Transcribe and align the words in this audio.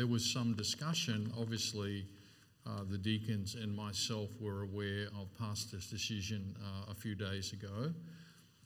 There 0.00 0.06
was 0.06 0.24
some 0.24 0.54
discussion, 0.54 1.30
obviously, 1.38 2.06
uh, 2.66 2.84
the 2.90 2.96
deacons 2.96 3.54
and 3.54 3.76
myself 3.76 4.30
were 4.40 4.62
aware 4.62 5.08
of 5.08 5.28
Pastor's 5.38 5.90
decision 5.90 6.56
uh, 6.58 6.90
a 6.90 6.94
few 6.94 7.14
days 7.14 7.52
ago. 7.52 7.92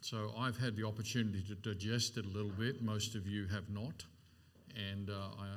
So 0.01 0.33
I've 0.39 0.57
had 0.57 0.77
the 0.77 0.87
opportunity 0.87 1.43
to 1.49 1.57
digest 1.57 2.19
it 2.19 2.25
a 2.25 2.29
little 2.29 2.53
bit. 2.53 2.83
Most 2.83 3.17
of 3.17 3.27
you 3.27 3.49
have 3.49 3.69
not. 3.69 4.05
And 4.93 5.11
uh, 5.11 5.15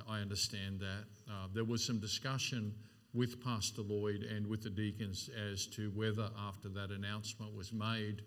I, 0.09 0.17
I, 0.17 0.19
understand 0.19 0.79
that. 0.79 1.03
Uh, 1.29 1.45
there 1.53 1.63
was 1.63 1.85
some 1.85 1.99
discussion 1.99 2.73
with 3.13 3.39
Pastor 3.43 3.83
Lloyd 3.83 4.23
and 4.23 4.47
with 4.47 4.63
the 4.63 4.71
deacons 4.71 5.29
as 5.51 5.67
to 5.67 5.91
whether, 5.91 6.27
after 6.47 6.69
that 6.69 6.89
announcement 6.89 7.55
was 7.55 7.71
made, 7.71 8.23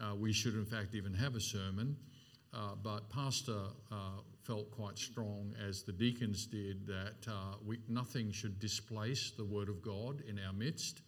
uh, 0.00 0.14
we 0.14 0.32
should, 0.32 0.54
in 0.54 0.64
fact, 0.64 0.94
even 0.94 1.12
have 1.12 1.34
a 1.34 1.40
sermon. 1.40 1.96
Uh, 2.54 2.74
but 2.82 3.08
Pastor 3.10 3.62
uh, 3.90 4.20
felt 4.42 4.70
quite 4.70 4.96
strong, 4.96 5.54
as 5.66 5.82
the 5.82 5.92
deacons 5.92 6.46
did, 6.46 6.86
that 6.86 7.26
uh, 7.26 7.56
we, 7.64 7.78
nothing 7.88 8.30
should 8.30 8.60
displace 8.60 9.32
the 9.36 9.44
Word 9.44 9.68
of 9.68 9.82
God 9.82 10.22
in 10.28 10.38
our 10.46 10.52
midst, 10.52 11.02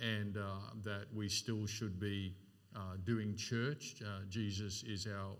and 0.00 0.36
uh, 0.36 0.40
that 0.82 1.04
we 1.14 1.28
still 1.28 1.66
should 1.66 2.00
be 2.00 2.34
uh, 2.74 2.96
doing 3.04 3.36
church. 3.36 4.02
Jesus 4.28 4.82
is 4.82 5.06
our, 5.06 5.36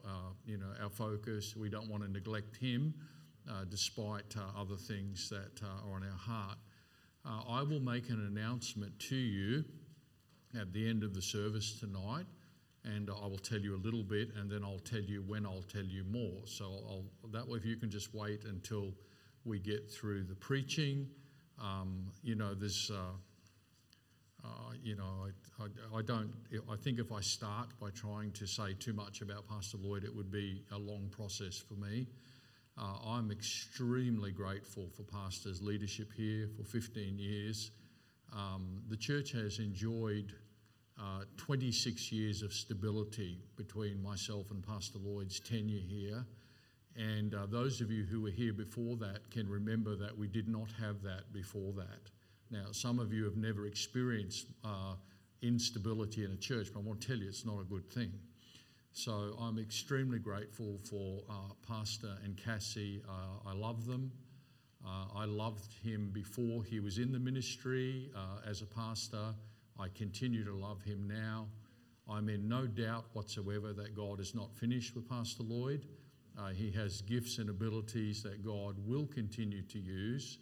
you 0.47 0.59
know, 0.59 0.66
our 0.80 0.91
focus. 0.91 1.56
We 1.56 1.69
don't 1.69 1.88
want 1.88 2.05
to 2.05 2.11
neglect 2.11 2.56
Him, 2.56 2.95
despite 3.69 4.36
other 4.56 4.77
things 4.77 5.28
that 5.30 5.61
are 5.64 5.95
on 5.95 6.05
our 6.05 6.19
heart. 6.19 6.59
I 7.24 7.62
will 7.62 7.80
make 7.80 8.11
an 8.11 8.27
announcement 8.27 8.97
to 9.09 9.16
you 9.16 9.64
at 10.61 10.72
the 10.72 10.86
end 10.86 11.02
of 11.02 11.14
the 11.14 11.22
service 11.22 11.80
tonight 11.80 12.27
and 12.84 13.10
I 13.10 13.27
will 13.27 13.38
tell 13.38 13.60
you 13.60 13.77
a 13.77 13.82
little 13.82 14.02
bit, 14.02 14.30
and 14.36 14.50
then 14.50 14.64
I'll 14.64 14.80
tell 14.80 15.00
you 15.00 15.22
when 15.22 15.46
I'll 15.46 15.64
tell 15.72 15.84
you 15.84 16.04
more. 16.04 16.42
So 16.46 16.64
I'll, 16.64 17.05
that 17.30 17.46
way, 17.46 17.58
if 17.58 17.64
you 17.64 17.77
can 17.77 17.91
just 17.91 18.14
wait 18.14 18.45
until 18.45 18.92
we 19.45 19.58
get 19.58 19.91
through 19.91 20.24
the 20.24 20.34
preaching. 20.34 21.08
Um, 21.60 22.06
you 22.22 22.34
know, 22.34 22.55
there's, 22.55 22.91
uh, 22.92 24.44
uh, 24.44 24.48
you 24.83 24.97
know, 24.97 25.27
I, 25.60 25.64
I, 25.64 25.98
I, 25.98 26.03
don't. 26.03 26.33
I 26.70 26.77
think 26.77 26.98
if 26.98 27.12
I 27.12 27.20
start 27.20 27.69
by 27.80 27.91
trying 27.91 28.33
to 28.33 28.47
say 28.47 28.75
too 28.78 28.92
much 28.92 29.20
about 29.20 29.47
Pastor 29.48 29.78
Lloyd, 29.78 30.05
it 30.05 30.14
would 30.14 30.30
be 30.30 30.62
a 30.72 30.78
long 30.78 31.08
process 31.10 31.56
for 31.58 31.75
me. 31.75 32.06
Uh, 32.78 32.97
I'm 33.06 33.30
extremely 33.30 34.33
grateful 34.33 34.88
for 34.97 35.03
Pastor's 35.03 35.60
leadership 35.60 36.10
here 36.16 36.48
for 36.56 36.64
15 36.64 37.19
years. 37.19 37.70
Um, 38.34 38.83
the 38.88 38.97
church 38.97 39.33
has 39.33 39.58
enjoyed 39.58 40.33
uh, 41.03 41.25
26 41.36 42.12
years 42.12 42.42
of 42.42 42.53
stability 42.53 43.39
between 43.56 44.00
myself 44.00 44.53
and 44.53 44.64
Pastor 44.64 44.98
Lloyd's 45.03 45.41
tenure 45.41 45.81
here. 45.81 46.25
And 46.97 47.34
uh, 47.34 47.47
those 47.47 47.81
of 47.81 47.91
you 47.91 48.05
who 48.05 48.20
were 48.20 48.31
here 48.31 48.53
before 48.53 48.97
that 48.98 49.28
can 49.31 49.48
remember 49.48 49.97
that 49.97 50.17
we 50.17 50.28
did 50.28 50.48
not 50.48 50.69
have 50.81 51.03
that 51.03 51.33
before 51.33 51.72
that. 51.72 52.11
Now, 52.53 52.67
some 52.70 53.00
of 53.00 53.12
you 53.12 53.25
have 53.25 53.36
never 53.36 53.67
experienced 53.67 54.47
uh, 54.64 54.94
instability 55.41 56.25
in 56.25 56.31
a 56.31 56.36
church, 56.36 56.69
but 56.72 56.81
I 56.81 56.83
want 56.84 57.00
to 57.00 57.09
tell 57.09 57.16
you 57.16 57.28
it's 57.28 57.44
not 57.44 57.59
a 57.59 57.64
good 57.64 57.91
thing. 57.91 58.12
So 58.92 59.34
I'm 59.41 59.59
extremely 59.59 60.20
grateful 60.20 60.78
for 60.89 61.22
uh, 61.28 61.55
Pastor 61.66 62.14
and 62.25 62.37
Cassie. 62.37 63.03
Uh, 63.09 63.50
I 63.50 63.55
love 63.55 63.87
them. 63.87 64.12
I 65.14 65.27
loved 65.27 65.72
him 65.84 66.11
before 66.12 66.64
he 66.64 66.81
was 66.81 66.98
in 66.98 67.12
the 67.12 67.19
ministry 67.19 68.11
as 68.44 68.62
a 68.62 68.66
pastor. 68.66 69.33
I 69.83 69.88
continue 69.88 70.44
to 70.44 70.55
love 70.55 70.80
him 70.83 71.08
now. 71.08 71.48
I'm 72.08 72.28
in 72.28 72.48
no 72.48 72.66
doubt 72.69 73.06
whatsoever 73.14 73.72
that 73.72 73.97
God 73.97 74.20
is 74.20 74.33
not 74.33 74.55
finished 74.55 74.94
with 74.94 75.08
Pastor 75.08 75.42
Lloyd. 75.42 75.86
Uh, 76.38 76.50
he 76.50 76.70
has 76.70 77.02
gifts 77.02 77.38
and 77.38 77.50
abilities 77.50 78.22
that 78.22 78.44
God 78.44 78.77
will 78.86 79.06
continue 79.06 79.62
to 79.62 79.78
use. 79.80 80.38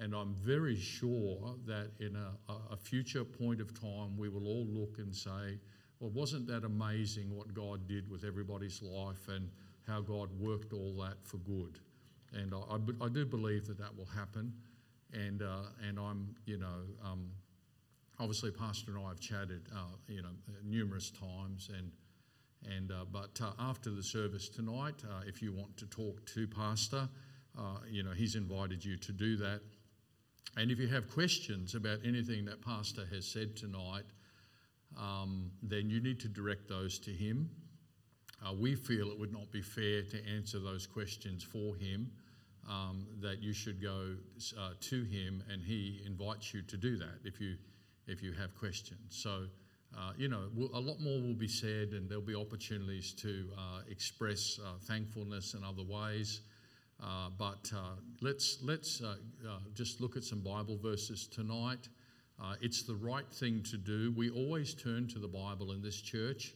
And 0.00 0.14
I'm 0.14 0.34
very 0.34 0.76
sure 0.76 1.54
that 1.66 1.90
in 2.00 2.16
a, 2.16 2.52
a 2.72 2.76
future 2.76 3.24
point 3.24 3.60
of 3.60 3.78
time, 3.78 4.16
we 4.16 4.30
will 4.30 4.46
all 4.46 4.66
look 4.66 4.96
and 4.98 5.14
say, 5.14 5.58
well, 6.00 6.10
wasn't 6.10 6.46
that 6.46 6.64
amazing 6.64 7.34
what 7.34 7.52
God 7.52 7.86
did 7.88 8.08
with 8.10 8.24
everybody's 8.24 8.80
life 8.82 9.28
and 9.28 9.50
how 9.86 10.00
God 10.00 10.30
worked 10.38 10.72
all 10.72 10.94
that 11.02 11.16
for 11.24 11.38
good? 11.38 11.78
And 12.32 12.54
I, 12.54 12.76
I, 12.76 13.06
I 13.06 13.08
do 13.10 13.26
believe 13.26 13.66
that 13.66 13.78
that 13.78 13.94
will 13.94 14.06
happen. 14.06 14.54
And, 15.12 15.42
uh, 15.42 15.64
and 15.86 15.98
I'm, 15.98 16.34
you 16.46 16.56
know, 16.56 16.84
um, 17.04 17.30
obviously, 18.20 18.50
Pastor 18.50 18.96
and 18.96 19.04
I 19.04 19.08
have 19.08 19.20
chatted, 19.20 19.62
uh, 19.74 19.96
you 20.08 20.22
know, 20.22 20.30
numerous 20.64 21.10
times, 21.10 21.70
and 21.76 21.90
and 22.74 22.90
uh, 22.90 23.04
but 23.12 23.40
uh, 23.40 23.52
after 23.58 23.90
the 23.90 24.02
service 24.02 24.48
tonight, 24.48 24.94
uh, 25.04 25.22
if 25.26 25.40
you 25.40 25.52
want 25.52 25.76
to 25.76 25.86
talk 25.86 26.24
to 26.34 26.46
Pastor, 26.48 27.08
uh, 27.56 27.78
you 27.88 28.02
know, 28.02 28.10
he's 28.10 28.34
invited 28.34 28.84
you 28.84 28.96
to 28.96 29.12
do 29.12 29.36
that. 29.36 29.60
And 30.56 30.70
if 30.70 30.78
you 30.78 30.88
have 30.88 31.08
questions 31.12 31.74
about 31.74 31.98
anything 32.04 32.44
that 32.46 32.60
Pastor 32.60 33.02
has 33.12 33.26
said 33.26 33.56
tonight, 33.56 34.06
um, 34.98 35.52
then 35.62 35.88
you 35.88 36.00
need 36.00 36.18
to 36.20 36.28
direct 36.28 36.68
those 36.68 36.98
to 37.00 37.10
him. 37.10 37.48
Uh, 38.44 38.54
we 38.54 38.74
feel 38.74 39.08
it 39.08 39.18
would 39.18 39.32
not 39.32 39.50
be 39.52 39.62
fair 39.62 40.02
to 40.02 40.18
answer 40.36 40.58
those 40.58 40.86
questions 40.86 41.44
for 41.44 41.76
him. 41.76 42.10
Um, 42.68 43.06
that 43.22 43.42
you 43.42 43.54
should 43.54 43.80
go 43.80 44.14
to 44.80 45.04
him, 45.04 45.42
and 45.50 45.62
he 45.62 46.02
invites 46.04 46.52
you 46.52 46.60
to 46.62 46.76
do 46.76 46.98
that. 46.98 47.20
If 47.24 47.40
you 47.40 47.56
if 48.08 48.22
you 48.22 48.32
have 48.32 48.54
questions. 48.58 49.00
So, 49.10 49.44
uh, 49.96 50.12
you 50.16 50.28
know, 50.28 50.44
a 50.74 50.80
lot 50.80 51.00
more 51.00 51.20
will 51.20 51.34
be 51.34 51.48
said, 51.48 51.92
and 51.92 52.08
there'll 52.08 52.22
be 52.22 52.34
opportunities 52.34 53.12
to 53.14 53.48
uh, 53.56 53.80
express 53.90 54.58
uh, 54.62 54.78
thankfulness 54.86 55.54
in 55.54 55.62
other 55.62 55.82
ways. 55.82 56.40
Uh, 57.00 57.30
but 57.38 57.70
uh, 57.74 57.94
let's 58.20 58.58
let's 58.62 59.00
uh, 59.00 59.14
just 59.74 60.00
look 60.00 60.16
at 60.16 60.24
some 60.24 60.40
Bible 60.40 60.76
verses 60.82 61.28
tonight. 61.28 61.88
it's 62.60 62.82
the 62.82 62.94
right 62.94 63.30
thing 63.32 63.62
to 63.70 63.76
do. 63.76 64.12
We 64.16 64.30
always 64.30 64.74
turn 64.74 65.06
to 65.08 65.18
the 65.18 65.28
Bible 65.28 65.72
in 65.72 65.80
this 65.80 66.00
church. 66.00 66.54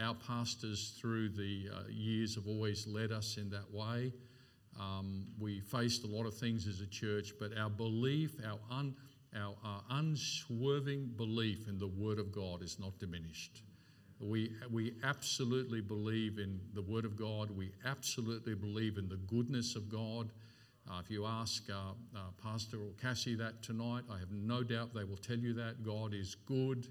our 0.00 0.14
pastors 0.14 0.94
through 1.00 1.30
the 1.30 1.70
years 1.88 2.34
have 2.34 2.46
always 2.46 2.86
led 2.86 3.12
us 3.12 3.38
in 3.38 3.48
that 3.50 3.72
way. 3.72 4.12
Um, 4.80 5.26
we 5.38 5.60
faced 5.60 6.04
a 6.04 6.06
lot 6.06 6.26
of 6.26 6.34
things 6.34 6.66
as 6.66 6.80
a 6.80 6.86
church, 6.86 7.32
but 7.38 7.56
our 7.56 7.70
belief, 7.70 8.36
our 8.46 8.58
un 8.70 8.94
our, 9.36 9.54
our 9.64 9.82
unswerving 9.90 11.10
belief 11.16 11.68
in 11.68 11.78
the 11.78 11.88
Word 11.88 12.18
of 12.18 12.32
God 12.32 12.62
is 12.62 12.78
not 12.78 12.98
diminished. 12.98 13.62
We, 14.20 14.52
we 14.70 14.94
absolutely 15.02 15.80
believe 15.80 16.38
in 16.38 16.60
the 16.74 16.82
Word 16.82 17.04
of 17.04 17.16
God. 17.16 17.50
We 17.50 17.72
absolutely 17.84 18.54
believe 18.54 18.98
in 18.98 19.08
the 19.08 19.16
goodness 19.16 19.74
of 19.74 19.88
God. 19.88 20.30
Uh, 20.88 21.00
if 21.02 21.10
you 21.10 21.26
ask 21.26 21.64
uh, 21.70 21.92
uh, 22.14 22.20
Pastor 22.42 22.76
or 22.76 22.92
Cassie 23.00 23.34
that 23.36 23.62
tonight, 23.62 24.04
I 24.10 24.18
have 24.18 24.30
no 24.30 24.62
doubt 24.62 24.94
they 24.94 25.04
will 25.04 25.16
tell 25.16 25.38
you 25.38 25.54
that. 25.54 25.84
God 25.84 26.12
is 26.14 26.34
good, 26.34 26.86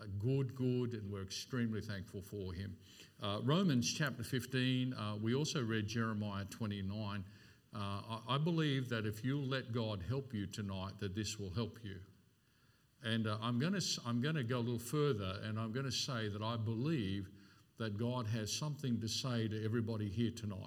uh, 0.00 0.04
good, 0.18 0.54
good, 0.54 0.92
and 0.94 1.10
we're 1.10 1.22
extremely 1.22 1.80
thankful 1.80 2.22
for 2.22 2.52
Him. 2.52 2.76
Uh, 3.22 3.40
Romans 3.42 3.92
chapter 3.92 4.22
15, 4.22 4.94
uh, 4.94 5.16
we 5.20 5.34
also 5.34 5.62
read 5.62 5.86
Jeremiah 5.86 6.44
29. 6.46 7.24
Uh, 7.74 8.18
I, 8.28 8.38
believe 8.38 8.88
that 8.88 9.06
if 9.06 9.24
you 9.24 9.40
let 9.40 9.72
God 9.72 10.02
help 10.08 10.34
you 10.34 10.46
tonight, 10.46 10.92
that 10.98 11.14
this 11.14 11.38
will 11.38 11.50
help 11.50 11.78
you. 11.84 11.96
And 13.04 13.28
uh, 13.28 13.36
I'm 13.40 13.60
going 13.60 13.74
to 13.74 13.82
I'm 14.04 14.20
going 14.20 14.34
to 14.34 14.42
go 14.42 14.58
a 14.58 14.58
little 14.58 14.78
further, 14.78 15.36
and 15.44 15.58
I'm 15.58 15.72
going 15.72 15.86
to 15.86 15.92
say 15.92 16.28
that 16.28 16.42
I 16.42 16.56
believe 16.56 17.30
that 17.78 17.96
God 17.96 18.26
has 18.26 18.52
something 18.52 19.00
to 19.00 19.08
say 19.08 19.46
to 19.48 19.64
everybody 19.64 20.08
here 20.08 20.32
tonight. 20.32 20.66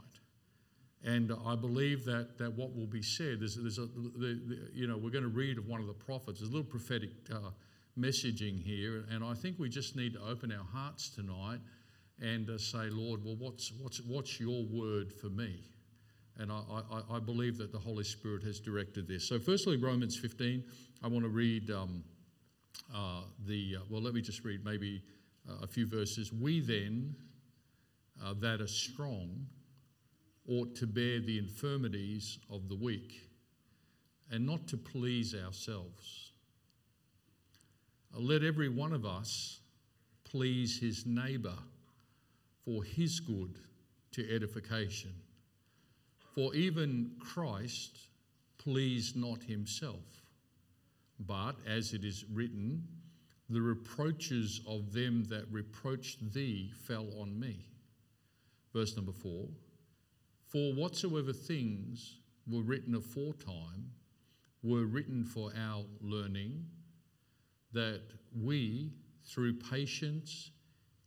And 1.03 1.33
I 1.45 1.55
believe 1.55 2.05
that, 2.05 2.37
that 2.37 2.53
what 2.53 2.73
will 2.75 2.87
be 2.87 3.01
said 3.01 3.41
is 3.41 3.55
there's 3.55 3.77
a, 3.77 3.87
the, 3.87 4.39
the, 4.47 4.59
you 4.73 4.87
know, 4.87 4.97
we're 4.97 5.09
going 5.09 5.23
to 5.23 5.29
read 5.29 5.57
of 5.57 5.67
one 5.67 5.81
of 5.81 5.87
the 5.87 5.93
prophets. 5.93 6.39
There's 6.39 6.49
a 6.49 6.53
little 6.53 6.69
prophetic 6.69 7.11
uh, 7.31 7.51
messaging 7.99 8.63
here, 8.63 9.03
and 9.11 9.23
I 9.23 9.33
think 9.33 9.59
we 9.59 9.67
just 9.67 9.95
need 9.95 10.13
to 10.13 10.21
open 10.21 10.51
our 10.51 10.65
hearts 10.73 11.09
tonight 11.09 11.59
and 12.21 12.49
uh, 12.49 12.57
say, 12.57 12.89
Lord, 12.89 13.23
well, 13.23 13.35
what's, 13.35 13.73
what's, 13.73 14.01
what's 14.01 14.39
your 14.39 14.63
word 14.63 15.11
for 15.11 15.27
me? 15.27 15.59
And 16.39 16.51
I, 16.51 16.61
I, 16.91 17.17
I, 17.17 17.19
believe 17.19 17.59
that 17.59 17.71
the 17.71 17.77
Holy 17.77 18.03
Spirit 18.03 18.43
has 18.43 18.59
directed 18.59 19.07
this. 19.07 19.27
So, 19.27 19.37
firstly, 19.37 19.77
Romans 19.77 20.17
15, 20.17 20.63
I 21.03 21.07
want 21.07 21.23
to 21.23 21.29
read 21.29 21.69
um, 21.69 22.03
uh, 22.93 23.21
the, 23.45 23.77
uh, 23.77 23.83
well, 23.89 24.01
let 24.01 24.15
me 24.15 24.21
just 24.21 24.43
read 24.43 24.65
maybe 24.65 25.03
uh, 25.47 25.63
a 25.63 25.67
few 25.67 25.85
verses. 25.85 26.33
We 26.33 26.59
then, 26.59 27.15
uh, 28.23 28.33
that 28.39 28.61
are 28.61 28.67
strong, 28.67 29.45
ought 30.49 30.75
to 30.75 30.87
bear 30.87 31.19
the 31.19 31.37
infirmities 31.37 32.39
of 32.49 32.67
the 32.67 32.75
weak 32.75 33.29
and 34.31 34.45
not 34.45 34.67
to 34.67 34.77
please 34.77 35.35
ourselves. 35.35 36.31
Uh, 38.15 38.19
let 38.19 38.43
every 38.43 38.69
one 38.69 38.93
of 38.93 39.05
us 39.05 39.59
please 40.23 40.79
his 40.79 41.05
neighbour 41.05 41.57
for 42.65 42.83
his 42.83 43.19
good 43.19 43.59
to 44.11 44.35
edification. 44.35 45.13
For 46.33 46.55
even 46.55 47.11
Christ 47.19 48.07
pleased 48.57 49.15
not 49.15 49.43
himself, 49.43 50.23
but 51.19 51.53
as 51.67 51.93
it 51.93 52.03
is 52.03 52.25
written, 52.25 52.87
the 53.49 53.61
reproaches 53.61 54.61
of 54.67 54.93
them 54.93 55.25
that 55.25 55.45
reproached 55.51 56.33
thee 56.33 56.71
fell 56.87 57.07
on 57.19 57.39
me. 57.39 57.65
Verse 58.73 58.95
number 58.95 59.11
four 59.11 59.47
For 60.47 60.73
whatsoever 60.73 61.33
things 61.33 62.17
were 62.47 62.63
written 62.63 62.95
aforetime, 62.95 63.91
were 64.63 64.85
written 64.85 65.23
for 65.23 65.51
our 65.55 65.85
learning, 66.01 66.65
that 67.73 68.01
we, 68.35 68.91
through 69.23 69.53
patience 69.53 70.49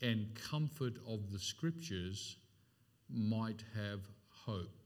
and 0.02 0.28
comfort 0.34 0.98
of 1.08 1.32
the 1.32 1.38
scriptures, 1.38 2.36
might 3.10 3.64
have 3.74 4.00
hope. 4.28 4.85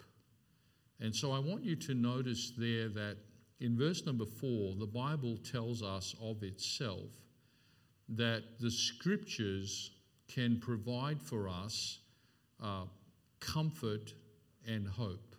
And 1.00 1.14
so 1.14 1.32
I 1.32 1.38
want 1.38 1.64
you 1.64 1.76
to 1.76 1.94
notice 1.94 2.52
there 2.56 2.88
that 2.88 3.17
in 3.61 3.76
verse 3.76 4.05
number 4.06 4.26
four, 4.26 4.75
the 4.75 4.87
Bible 4.87 5.38
tells 5.38 5.82
us 5.82 6.14
of 6.20 6.43
itself 6.43 7.11
that 8.08 8.43
the 8.58 8.70
scriptures 8.70 9.93
can 10.29 10.58
provide 10.61 11.23
for 11.23 11.49
us 11.49 11.99
uh, 12.62 12.85
comfort 13.38 14.12
and 14.67 14.87
hope. 14.87 15.37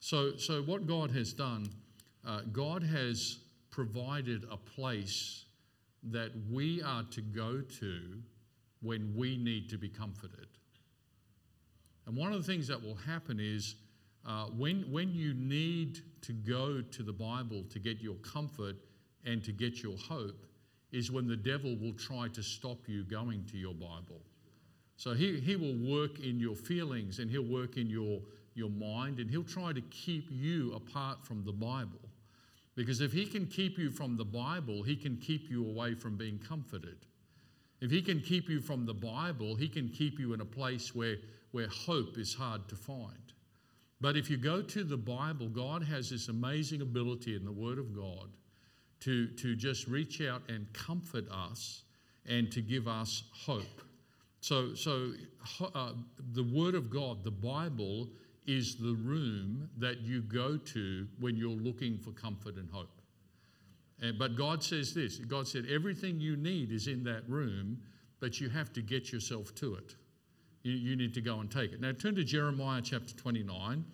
So, 0.00 0.36
so 0.36 0.62
what 0.62 0.86
God 0.86 1.10
has 1.12 1.32
done, 1.32 1.68
uh, 2.26 2.42
God 2.52 2.82
has 2.82 3.38
provided 3.70 4.44
a 4.50 4.56
place 4.56 5.44
that 6.04 6.30
we 6.50 6.82
are 6.82 7.02
to 7.10 7.20
go 7.20 7.60
to 7.80 8.00
when 8.82 9.12
we 9.16 9.36
need 9.36 9.68
to 9.70 9.78
be 9.78 9.88
comforted. 9.88 10.46
And 12.06 12.16
one 12.16 12.32
of 12.32 12.38
the 12.38 12.52
things 12.52 12.68
that 12.68 12.82
will 12.82 12.94
happen 12.94 13.40
is 13.40 13.74
uh, 14.26 14.46
when, 14.46 14.82
when 14.90 15.14
you 15.14 15.34
need 15.34 16.00
to 16.22 16.32
go 16.32 16.82
to 16.82 17.02
the 17.02 17.12
Bible 17.12 17.64
to 17.70 17.78
get 17.78 18.00
your 18.00 18.16
comfort 18.16 18.76
and 19.24 19.42
to 19.44 19.52
get 19.52 19.82
your 19.82 19.96
hope, 19.96 20.46
is 20.92 21.10
when 21.10 21.26
the 21.28 21.36
devil 21.36 21.76
will 21.80 21.92
try 21.92 22.28
to 22.28 22.42
stop 22.42 22.78
you 22.88 23.04
going 23.04 23.44
to 23.50 23.56
your 23.56 23.74
Bible. 23.74 24.20
So 24.96 25.14
he, 25.14 25.38
he 25.40 25.56
will 25.56 25.76
work 25.76 26.20
in 26.20 26.40
your 26.40 26.54
feelings 26.54 27.18
and 27.18 27.30
he'll 27.30 27.42
work 27.42 27.76
in 27.76 27.88
your, 27.88 28.20
your 28.54 28.70
mind 28.70 29.18
and 29.18 29.30
he'll 29.30 29.44
try 29.44 29.72
to 29.72 29.80
keep 29.90 30.26
you 30.30 30.72
apart 30.74 31.24
from 31.24 31.44
the 31.44 31.52
Bible. 31.52 32.00
Because 32.74 33.00
if 33.00 33.12
he 33.12 33.26
can 33.26 33.46
keep 33.46 33.78
you 33.78 33.90
from 33.90 34.16
the 34.16 34.24
Bible, 34.24 34.82
he 34.82 34.96
can 34.96 35.16
keep 35.16 35.50
you 35.50 35.66
away 35.66 35.94
from 35.94 36.16
being 36.16 36.38
comforted. 36.38 36.96
If 37.80 37.90
he 37.90 38.00
can 38.00 38.20
keep 38.20 38.48
you 38.48 38.60
from 38.60 38.86
the 38.86 38.94
Bible, 38.94 39.54
he 39.54 39.68
can 39.68 39.88
keep 39.88 40.18
you 40.18 40.32
in 40.32 40.40
a 40.40 40.46
place 40.46 40.94
where, 40.94 41.16
where 41.52 41.68
hope 41.68 42.16
is 42.16 42.34
hard 42.34 42.68
to 42.68 42.74
find. 42.74 43.32
But 44.00 44.16
if 44.16 44.28
you 44.28 44.36
go 44.36 44.60
to 44.62 44.84
the 44.84 44.96
Bible, 44.96 45.48
God 45.48 45.82
has 45.84 46.10
this 46.10 46.28
amazing 46.28 46.82
ability 46.82 47.34
in 47.34 47.44
the 47.44 47.52
Word 47.52 47.78
of 47.78 47.94
God 47.94 48.28
to, 49.00 49.28
to 49.28 49.56
just 49.56 49.86
reach 49.88 50.20
out 50.20 50.42
and 50.48 50.70
comfort 50.72 51.24
us 51.30 51.82
and 52.28 52.50
to 52.52 52.60
give 52.60 52.88
us 52.88 53.24
hope. 53.32 53.82
So, 54.40 54.74
so 54.74 55.12
uh, 55.74 55.92
the 56.32 56.44
Word 56.44 56.74
of 56.74 56.90
God, 56.90 57.24
the 57.24 57.30
Bible, 57.30 58.08
is 58.46 58.76
the 58.76 58.94
room 58.94 59.68
that 59.78 60.02
you 60.02 60.20
go 60.22 60.56
to 60.56 61.06
when 61.18 61.36
you're 61.36 61.50
looking 61.50 61.98
for 61.98 62.10
comfort 62.12 62.56
and 62.56 62.70
hope. 62.70 63.00
And, 64.00 64.18
but 64.18 64.36
God 64.36 64.62
says 64.62 64.94
this 64.94 65.16
God 65.16 65.48
said, 65.48 65.64
everything 65.70 66.20
you 66.20 66.36
need 66.36 66.70
is 66.70 66.86
in 66.86 67.02
that 67.04 67.28
room, 67.28 67.78
but 68.20 68.40
you 68.40 68.48
have 68.50 68.72
to 68.74 68.82
get 68.82 69.10
yourself 69.10 69.54
to 69.56 69.74
it. 69.74 69.96
You, 70.66 70.72
you 70.72 70.96
need 70.96 71.14
to 71.14 71.20
go 71.20 71.38
and 71.38 71.48
take 71.48 71.72
it. 71.72 71.80
Now 71.80 71.92
turn 71.92 72.16
to 72.16 72.24
Jeremiah 72.24 72.82
chapter 72.82 73.14
29. 73.14 73.84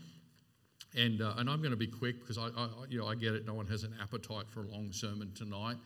And, 0.97 1.21
uh, 1.21 1.35
and 1.37 1.51
I'm 1.51 1.59
going 1.59 1.73
to 1.73 1.77
be 1.77 1.87
quick 1.87 2.21
because 2.21 2.39
I, 2.39 2.49
I, 2.57 2.69
you 2.89 2.99
know, 2.99 3.07
I 3.07 3.15
get 3.15 3.35
it. 3.35 3.47
No 3.47 3.53
one 3.53 3.67
has 3.67 3.83
an 3.83 3.95
appetite 4.03 4.47
for 4.49 4.65
a 4.65 4.69
long 4.69 4.91
sermon 4.91 5.33
tonight. 5.35 5.77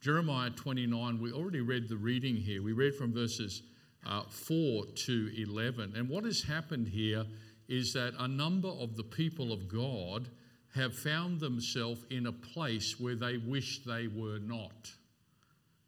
Jeremiah 0.00 0.48
29, 0.48 1.20
we 1.20 1.32
already 1.32 1.60
read 1.60 1.90
the 1.90 1.96
reading 1.96 2.36
here. 2.36 2.62
We 2.62 2.72
read 2.72 2.94
from 2.94 3.12
verses 3.12 3.62
uh, 4.06 4.22
4 4.30 4.86
to 4.86 5.30
11. 5.36 5.92
And 5.94 6.08
what 6.08 6.24
has 6.24 6.42
happened 6.42 6.88
here 6.88 7.26
is 7.68 7.92
that 7.92 8.14
a 8.18 8.26
number 8.26 8.68
of 8.68 8.96
the 8.96 9.04
people 9.04 9.52
of 9.52 9.68
God 9.68 10.30
have 10.74 10.94
found 10.94 11.40
themselves 11.40 12.06
in 12.08 12.26
a 12.26 12.32
place 12.32 12.98
where 12.98 13.14
they 13.14 13.36
wish 13.36 13.84
they 13.84 14.06
were 14.06 14.38
not. 14.38 14.90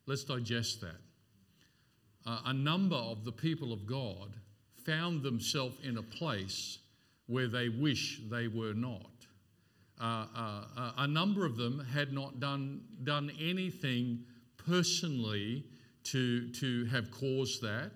Let's 0.06 0.25
digest 0.25 0.82
that. 0.82 1.00
Uh, 2.26 2.40
a 2.46 2.52
number 2.52 2.96
of 2.96 3.25
the 3.25 3.32
people 3.32 3.72
of 3.72 3.87
God 3.87 4.34
found 4.84 5.23
themselves 5.23 5.76
in 5.82 5.99
a 5.99 6.02
place 6.02 6.79
where 7.26 7.49
they 7.49 7.69
wish 7.69 8.20
they 8.31 8.49
were 8.49 8.75
not. 8.75 9.06
Uh, 10.00 10.26
uh, 10.37 10.93
a 10.99 11.06
number 11.06 11.46
of 11.46 11.56
them 11.56 11.84
had 11.93 12.12
not 12.12 12.40
done, 12.40 12.81
done 13.05 13.31
anything 13.40 14.25
personally 14.56 15.64
to, 16.05 16.50
to 16.50 16.84
have 16.87 17.11
caused 17.11 17.62
that. 17.62 17.93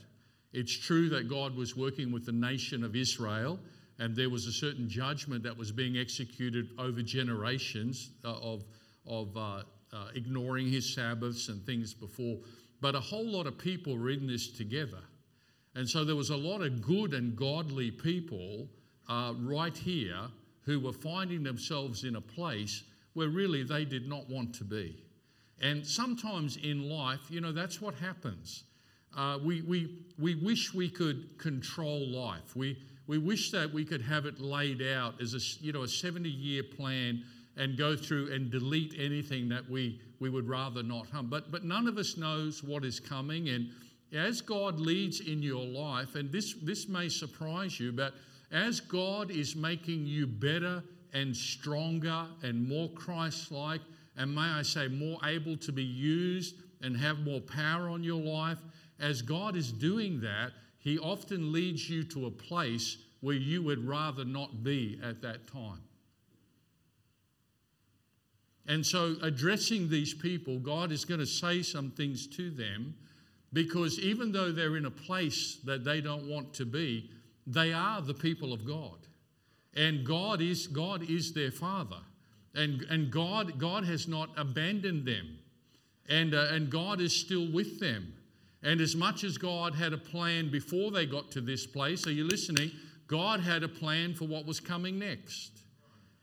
It's 0.53 0.73
true 0.73 1.09
that 1.11 1.29
God 1.29 1.57
was 1.57 1.77
working 1.77 2.13
with 2.13 2.25
the 2.25 2.33
nation 2.33 2.85
of 2.85 2.95
Israel, 2.95 3.59
and 3.99 4.15
there 4.15 4.31
was 4.31 4.47
a 4.47 4.53
certain 4.53 4.89
judgment 4.89 5.43
that 5.43 5.57
was 5.57 5.73
being 5.73 5.97
executed 5.97 6.69
over 6.79 7.03
generations 7.03 8.11
uh, 8.25 8.35
of, 8.35 8.65
of 9.07 9.37
uh, 9.37 9.63
uh, 9.93 10.09
ignoring 10.15 10.71
his 10.71 10.95
Sabbaths 10.95 11.49
and 11.49 11.65
things 11.67 11.93
before. 11.93 12.37
But 12.81 12.95
a 12.95 13.01
whole 13.01 13.27
lot 13.27 13.47
of 13.47 13.59
people 13.59 13.99
were 13.99 14.11
in 14.11 14.27
this 14.27 14.51
together. 14.51 15.03
And 15.77 15.89
so 15.89 16.05
there 16.05 16.17
was 16.17 16.31
a 16.31 16.37
lot 16.37 16.63
of 16.63 16.81
good 16.81 17.13
and 17.13 17.37
godly 17.37 17.91
people 17.91 18.67
uh, 19.09 19.35
right 19.39 19.77
here 19.77 20.23
who 20.63 20.81
were 20.81 20.93
finding 20.93 21.43
themselves 21.43 22.05
in 22.05 22.17
a 22.17 22.21
place 22.21 22.83
where 23.13 23.29
really 23.29 23.63
they 23.63 23.85
did 23.85 24.09
not 24.09 24.29
want 24.29 24.55
to 24.55 24.65
be. 24.65 24.97
And 25.61 25.87
sometimes 25.87 26.57
in 26.57 26.89
life, 26.89 27.21
you 27.29 27.43
know, 27.43 27.53
that's 27.53 27.81
what 27.81 27.95
happens. 27.95 28.65
Uh, 29.17 29.39
we, 29.43 29.63
we, 29.63 29.99
we 30.19 30.35
wish 30.35 30.75
we 30.75 30.89
could 30.89 31.39
control 31.39 32.09
life. 32.09 32.57
We, 32.57 32.79
we 33.07 33.19
wish 33.19 33.51
that 33.53 33.73
we 33.73 33.85
could 33.85 34.03
have 34.03 34.25
it 34.25 34.41
laid 34.41 34.83
out 34.83 35.21
as 35.21 35.35
a, 35.35 35.65
you 35.65 35.73
know, 35.73 35.83
a 35.83 35.89
70 35.89 36.29
year 36.29 36.63
plan 36.63 37.23
and 37.57 37.77
go 37.77 37.97
through 37.97 38.33
and 38.33 38.51
delete 38.51 38.95
anything 38.99 39.49
that 39.51 39.69
we, 39.69 40.01
we 40.21 40.29
would 40.29 40.49
rather 40.49 40.83
not 40.83 41.07
harm. 41.09 41.29
But, 41.29 41.51
but 41.51 41.65
none 41.65 41.87
of 41.87 41.97
us 41.97 42.17
knows 42.17 42.63
what 42.63 42.85
is 42.85 43.01
coming. 43.01 43.49
And 43.49 43.71
as 44.17 44.41
God 44.41 44.81
leads 44.81 45.21
in 45.21 45.43
your 45.43 45.65
life, 45.65 46.15
and 46.15 46.31
this, 46.31 46.55
this 46.63 46.89
may 46.89 47.09
surprise 47.09 47.79
you, 47.79 47.93
but 47.93 48.15
as 48.51 48.81
God 48.81 49.31
is 49.31 49.57
making 49.57 50.07
you 50.07 50.27
better 50.27 50.83
and 51.13 51.37
stronger 51.37 52.27
and 52.43 52.69
more 52.69 52.89
Christ 52.91 53.51
like, 53.51 53.81
and 54.17 54.35
may 54.35 54.43
I 54.43 54.63
say, 54.63 54.89
more 54.89 55.19
able 55.25 55.57
to 55.59 55.73
be 55.73 55.83
used 55.83 56.57
and 56.83 56.97
have 56.97 57.21
more 57.21 57.41
power 57.41 57.89
on 57.89 58.03
your 58.05 58.23
life, 58.23 58.59
as 59.01 59.23
God 59.23 59.57
is 59.57 59.73
doing 59.73 60.21
that, 60.21 60.53
He 60.79 60.99
often 60.99 61.53
leads 61.53 61.89
you 61.89 62.05
to 62.05 62.27
a 62.27 62.31
place 62.31 62.99
where 63.21 63.37
you 63.37 63.63
would 63.63 63.87
rather 63.87 64.25
not 64.25 64.63
be 64.63 65.01
at 65.03 65.21
that 65.23 65.47
time. 65.47 65.83
And 68.69 68.85
so, 68.85 69.17
addressing 69.23 69.89
these 69.89 70.13
people, 70.13 70.59
God 70.59 70.91
is 70.91 71.05
going 71.05 71.21
to 71.21 71.27
say 71.27 71.63
some 71.63 71.91
things 71.91 72.27
to 72.29 72.51
them 72.51 72.95
because 73.57 73.99
even 73.99 74.33
though 74.33 74.53
they're 74.53 74.77
in 74.77 74.85
a 74.85 74.91
place 74.91 75.57
that 75.65 75.83
they 75.83 76.03
don't 76.03 76.29
want 76.29 76.53
to 76.53 76.67
be, 76.67 77.09
they 77.47 77.73
are 77.73 78.03
the 78.03 78.13
people 78.13 78.53
of 78.53 78.67
God. 78.67 78.99
And 79.75 80.05
God 80.05 80.43
is, 80.43 80.67
God 80.67 81.09
is 81.09 81.33
their 81.33 81.51
Father. 81.51 82.03
And, 82.55 82.83
and 82.91 83.11
God, 83.11 83.59
God 83.59 83.85
has 83.85 84.07
not 84.07 84.29
abandoned 84.37 85.07
them. 85.07 85.39
And, 86.07 86.35
uh, 86.35 86.49
and 86.51 86.69
God 86.69 87.01
is 87.01 87.17
still 87.17 87.51
with 87.51 87.81
them. 87.81 88.13
And 88.63 88.79
as 88.79 88.95
much 88.95 89.25
as 89.25 89.39
God 89.39 89.75
had 89.75 89.95
a 89.95 89.99
plan 89.99 90.51
before 90.51 90.91
they 90.91 91.07
got 91.07 91.31
to 91.31 91.41
this 91.41 91.67
place, 91.67 92.07
are 92.07 92.13
you 92.13 92.25
listening? 92.25 92.71
God 93.07 93.41
had 93.41 93.63
a 93.63 93.69
plan 93.69 94.13
for 94.13 94.27
what 94.27 94.45
was 94.45 94.61
coming 94.61 94.99
next. 94.99 95.63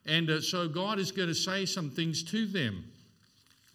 And 0.06 0.30
uh, 0.30 0.40
so 0.40 0.68
God 0.68 1.00
is 1.00 1.12
going 1.12 1.30
to 1.30 1.36
say 1.36 1.66
some 1.66 1.90
things 1.90 2.22
to 2.26 2.46
them. 2.46 2.84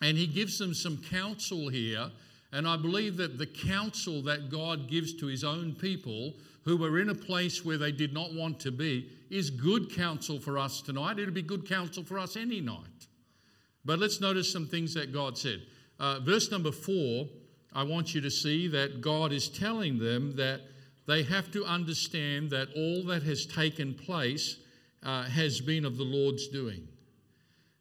And 0.00 0.16
He 0.16 0.28
gives 0.28 0.60
them 0.60 0.74
some 0.74 0.98
counsel 0.98 1.68
here. 1.68 2.12
And 2.52 2.67
I 2.67 2.76
believe 2.76 3.17
that 3.19 3.38
the 3.38 3.47
counsel 3.47 4.23
that 4.23 4.50
God 4.50 4.88
gives 4.88 5.14
to 5.14 5.26
His 5.26 5.45
own 5.45 5.75
people 5.75 6.35
who 6.64 6.76
were 6.76 6.99
in 6.99 7.11
a 7.11 7.14
place 7.14 7.64
where 7.64 7.78
they 7.78 7.93
did 7.93 8.12
not 8.12 8.33
want 8.35 8.61
to 8.61 8.71
be 8.71 9.11
is 9.31 9.50
good 9.50 9.95
counsel 9.95 10.38
for 10.38 10.59
us 10.59 10.81
tonight. 10.81 11.19
It'll 11.19 11.33
be 11.33 11.43
good 11.43 11.69
counsel 11.69 12.02
for 12.02 12.19
us 12.19 12.37
any 12.37 12.61
night. 12.61 13.07
But 13.85 13.99
let's 13.99 14.21
notice 14.21 14.50
some 14.50 14.67
things 14.67 14.95
that 14.95 15.12
God 15.12 15.37
said. 15.37 15.62
Uh, 15.99 16.21
verse 16.21 16.50
number 16.50 16.73
four, 16.73 17.26
I 17.73 17.83
want 17.83 18.14
you 18.14 18.21
to 18.23 18.31
see 18.31 18.69
that 18.69 19.00
God 19.00 19.33
is 19.33 19.49
telling 19.49 19.99
them 19.99 20.37
that 20.37 20.61
they 21.07 21.23
have 21.23 21.50
to 21.52 21.64
understand 21.64 22.50
that 22.50 22.69
all 22.76 23.02
that 23.05 23.23
has 23.23 23.47
taken 23.47 23.95
place 23.95 24.59
uh, 25.02 25.25
has 25.25 25.61
been 25.61 25.85
of 25.85 25.97
the 25.97 26.05
Lord's 26.05 26.49
doing. 26.49 26.87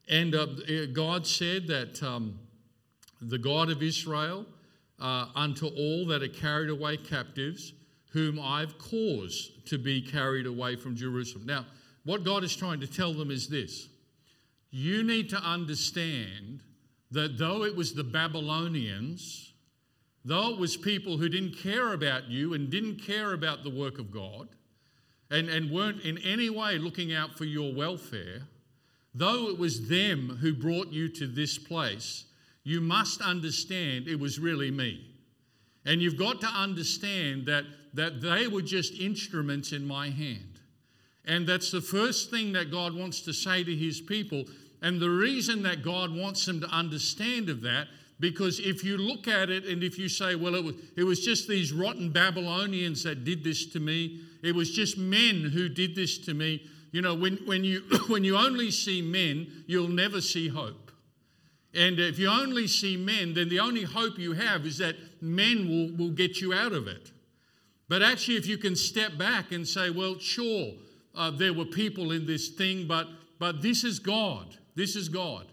And 0.09 0.33
uh, 0.33 0.45
God 0.93 1.27
said 1.27 1.67
that 1.67 2.01
um, 2.01 2.39
the 3.21 3.37
God 3.37 3.69
of 3.69 3.83
Israel, 3.83 4.45
uh, 4.99 5.27
unto 5.35 5.67
all 5.67 6.05
that 6.07 6.23
are 6.23 6.27
carried 6.27 6.69
away 6.69 6.97
captives, 6.97 7.73
whom 8.11 8.39
I've 8.39 8.77
caused 8.77 9.67
to 9.67 9.77
be 9.77 10.01
carried 10.01 10.45
away 10.45 10.75
from 10.75 10.95
Jerusalem. 10.95 11.45
Now, 11.45 11.65
what 12.03 12.23
God 12.23 12.43
is 12.43 12.55
trying 12.55 12.79
to 12.79 12.87
tell 12.87 13.13
them 13.13 13.31
is 13.31 13.47
this 13.47 13.89
you 14.71 15.03
need 15.03 15.29
to 15.29 15.37
understand 15.37 16.61
that 17.11 17.37
though 17.37 17.63
it 17.63 17.75
was 17.75 17.93
the 17.93 18.03
Babylonians, 18.03 19.53
though 20.25 20.49
it 20.49 20.59
was 20.59 20.75
people 20.75 21.17
who 21.17 21.29
didn't 21.29 21.57
care 21.57 21.93
about 21.93 22.27
you 22.29 22.53
and 22.53 22.69
didn't 22.69 22.97
care 22.97 23.33
about 23.33 23.63
the 23.63 23.69
work 23.69 23.97
of 23.97 24.11
God, 24.11 24.49
and, 25.29 25.49
and 25.49 25.71
weren't 25.71 26.01
in 26.01 26.17
any 26.19 26.49
way 26.49 26.77
looking 26.77 27.13
out 27.13 27.37
for 27.37 27.45
your 27.45 27.73
welfare, 27.73 28.41
though 29.13 29.49
it 29.49 29.57
was 29.57 29.89
them 29.89 30.37
who 30.41 30.53
brought 30.53 30.87
you 30.87 31.09
to 31.09 31.27
this 31.27 31.57
place, 31.57 32.25
you 32.67 32.81
must 32.81 33.21
understand 33.21 34.09
it 34.09 34.19
was 34.19 34.39
really 34.39 34.69
me. 34.69 34.99
And 35.85 36.01
you've 36.01 36.17
got 36.17 36.41
to 36.41 36.47
understand 36.47 37.45
that, 37.45 37.63
that 37.93 38.19
they 38.19 38.49
were 38.49 38.61
just 38.61 38.99
instruments 38.99 39.71
in 39.71 39.87
my 39.87 40.09
hand. 40.09 40.59
And 41.23 41.47
that's 41.47 41.71
the 41.71 41.79
first 41.79 42.29
thing 42.29 42.51
that 42.51 42.69
God 42.69 42.93
wants 42.93 43.21
to 43.21 43.31
say 43.31 43.63
to 43.63 43.73
his 43.73 44.01
people. 44.01 44.43
And 44.81 44.99
the 44.99 45.09
reason 45.09 45.63
that 45.63 45.81
God 45.81 46.13
wants 46.13 46.45
them 46.45 46.59
to 46.59 46.67
understand 46.67 47.47
of 47.47 47.61
that, 47.61 47.87
because 48.19 48.59
if 48.59 48.83
you 48.83 48.97
look 48.97 49.29
at 49.29 49.49
it 49.49 49.63
and 49.63 49.81
if 49.81 49.97
you 49.97 50.09
say, 50.09 50.35
well, 50.35 50.53
it 50.53 50.63
was, 50.65 50.75
it 50.97 51.03
was 51.05 51.23
just 51.23 51.47
these 51.47 51.71
rotten 51.71 52.11
Babylonians 52.11 53.01
that 53.03 53.23
did 53.23 53.45
this 53.45 53.65
to 53.67 53.79
me, 53.79 54.19
it 54.43 54.53
was 54.53 54.71
just 54.71 54.97
men 54.97 55.51
who 55.53 55.69
did 55.69 55.95
this 55.95 56.17
to 56.17 56.33
me. 56.33 56.67
You 56.91 57.01
know, 57.01 57.15
when, 57.15 57.37
when, 57.45 57.63
you, 57.63 57.79
when 58.09 58.25
you 58.25 58.35
only 58.35 58.71
see 58.71 59.01
men, 59.01 59.63
you'll 59.67 59.87
never 59.87 60.19
see 60.19 60.49
hope. 60.49 60.86
And 61.77 61.99
if 61.99 62.17
you 62.17 62.27
only 62.27 62.65
see 62.65 62.97
men, 62.97 63.35
then 63.35 63.49
the 63.49 63.59
only 63.59 63.83
hope 63.83 64.17
you 64.17 64.33
have 64.33 64.65
is 64.65 64.79
that 64.79 64.95
men 65.21 65.69
will, 65.69 65.95
will 65.95 66.11
get 66.11 66.41
you 66.41 66.51
out 66.51 66.73
of 66.73 66.87
it. 66.87 67.11
But 67.87 68.01
actually, 68.01 68.37
if 68.37 68.47
you 68.47 68.57
can 68.57 68.75
step 68.75 69.15
back 69.15 69.51
and 69.51 69.65
say, 69.65 69.91
well, 69.91 70.17
sure, 70.17 70.71
uh, 71.13 71.29
there 71.29 71.53
were 71.53 71.65
people 71.65 72.11
in 72.11 72.25
this 72.25 72.49
thing, 72.49 72.87
but, 72.87 73.07
but 73.37 73.61
this 73.61 73.83
is 73.83 73.99
God. 73.99 74.57
This 74.73 74.95
is 74.95 75.07
God. 75.07 75.45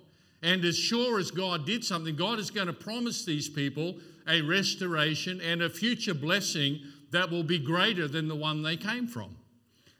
And 0.42 0.64
as 0.64 0.78
sure 0.78 1.18
as 1.18 1.30
God 1.30 1.66
did 1.66 1.84
something, 1.84 2.16
God 2.16 2.38
is 2.38 2.50
going 2.50 2.68
to 2.68 2.72
promise 2.72 3.26
these 3.26 3.50
people 3.50 3.96
a 4.26 4.40
restoration 4.40 5.42
and 5.42 5.60
a 5.60 5.68
future 5.68 6.14
blessing 6.14 6.80
that 7.10 7.30
will 7.30 7.44
be 7.44 7.58
greater 7.58 8.08
than 8.08 8.28
the 8.28 8.34
one 8.34 8.62
they 8.62 8.78
came 8.78 9.06
from. 9.06 9.36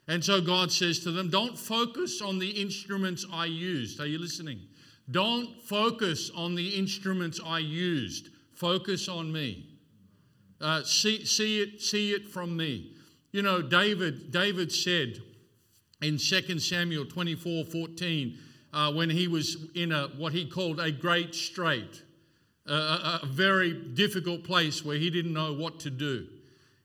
And 0.07 0.25
so 0.25 0.41
God 0.41 0.71
says 0.71 0.99
to 1.01 1.11
them, 1.11 1.29
Don't 1.29 1.57
focus 1.57 2.19
on 2.19 2.39
the 2.39 2.49
instruments 2.49 3.27
I 3.31 3.45
used. 3.45 3.99
Are 3.99 4.07
you 4.07 4.17
listening? 4.17 4.59
Don't 5.09 5.61
focus 5.61 6.31
on 6.35 6.55
the 6.55 6.69
instruments 6.69 7.39
I 7.45 7.59
used. 7.59 8.29
Focus 8.53 9.07
on 9.07 9.31
me. 9.31 9.65
Uh, 10.59 10.83
see, 10.83 11.25
see, 11.25 11.61
it, 11.61 11.81
see 11.81 12.13
it 12.13 12.27
from 12.27 12.55
me. 12.55 12.93
You 13.31 13.41
know, 13.41 13.61
David, 13.61 14.31
David 14.31 14.71
said 14.71 15.21
in 16.01 16.17
2 16.17 16.59
Samuel 16.59 17.05
24 17.05 17.65
14, 17.65 18.37
uh, 18.73 18.91
when 18.93 19.09
he 19.09 19.27
was 19.27 19.57
in 19.75 19.91
a, 19.91 20.07
what 20.17 20.33
he 20.33 20.49
called 20.49 20.79
a 20.79 20.91
great 20.91 21.35
strait, 21.35 22.03
a, 22.65 23.19
very 23.25 23.73
difficult 23.73 24.43
place 24.43 24.83
where 24.83 24.97
he 24.97 25.09
didn't 25.09 25.33
know 25.33 25.53
what 25.53 25.79
to 25.81 25.89
do. 25.89 26.27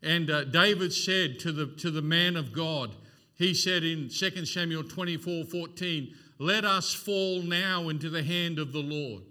And 0.02 0.30
uh, 0.30 0.44
David 0.44 0.92
said 0.92 1.38
to 1.40 1.52
the, 1.52 1.66
to 1.78 1.90
the 1.90 2.02
man 2.02 2.36
of 2.36 2.52
God, 2.52 2.94
he 3.34 3.54
said 3.54 3.82
in 3.84 4.08
2 4.08 4.44
Samuel 4.44 4.84
24 4.84 5.44
14, 5.44 6.14
Let 6.42 6.64
us 6.64 6.94
fall 6.94 7.42
now 7.42 7.90
into 7.90 8.08
the 8.08 8.22
hand 8.22 8.58
of 8.58 8.72
the 8.72 8.80
Lord, 8.80 9.24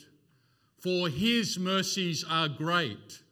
for 0.77 1.09
his 1.09 1.57
mercies 1.57 2.23
are 2.29 2.47
great, 2.47 3.23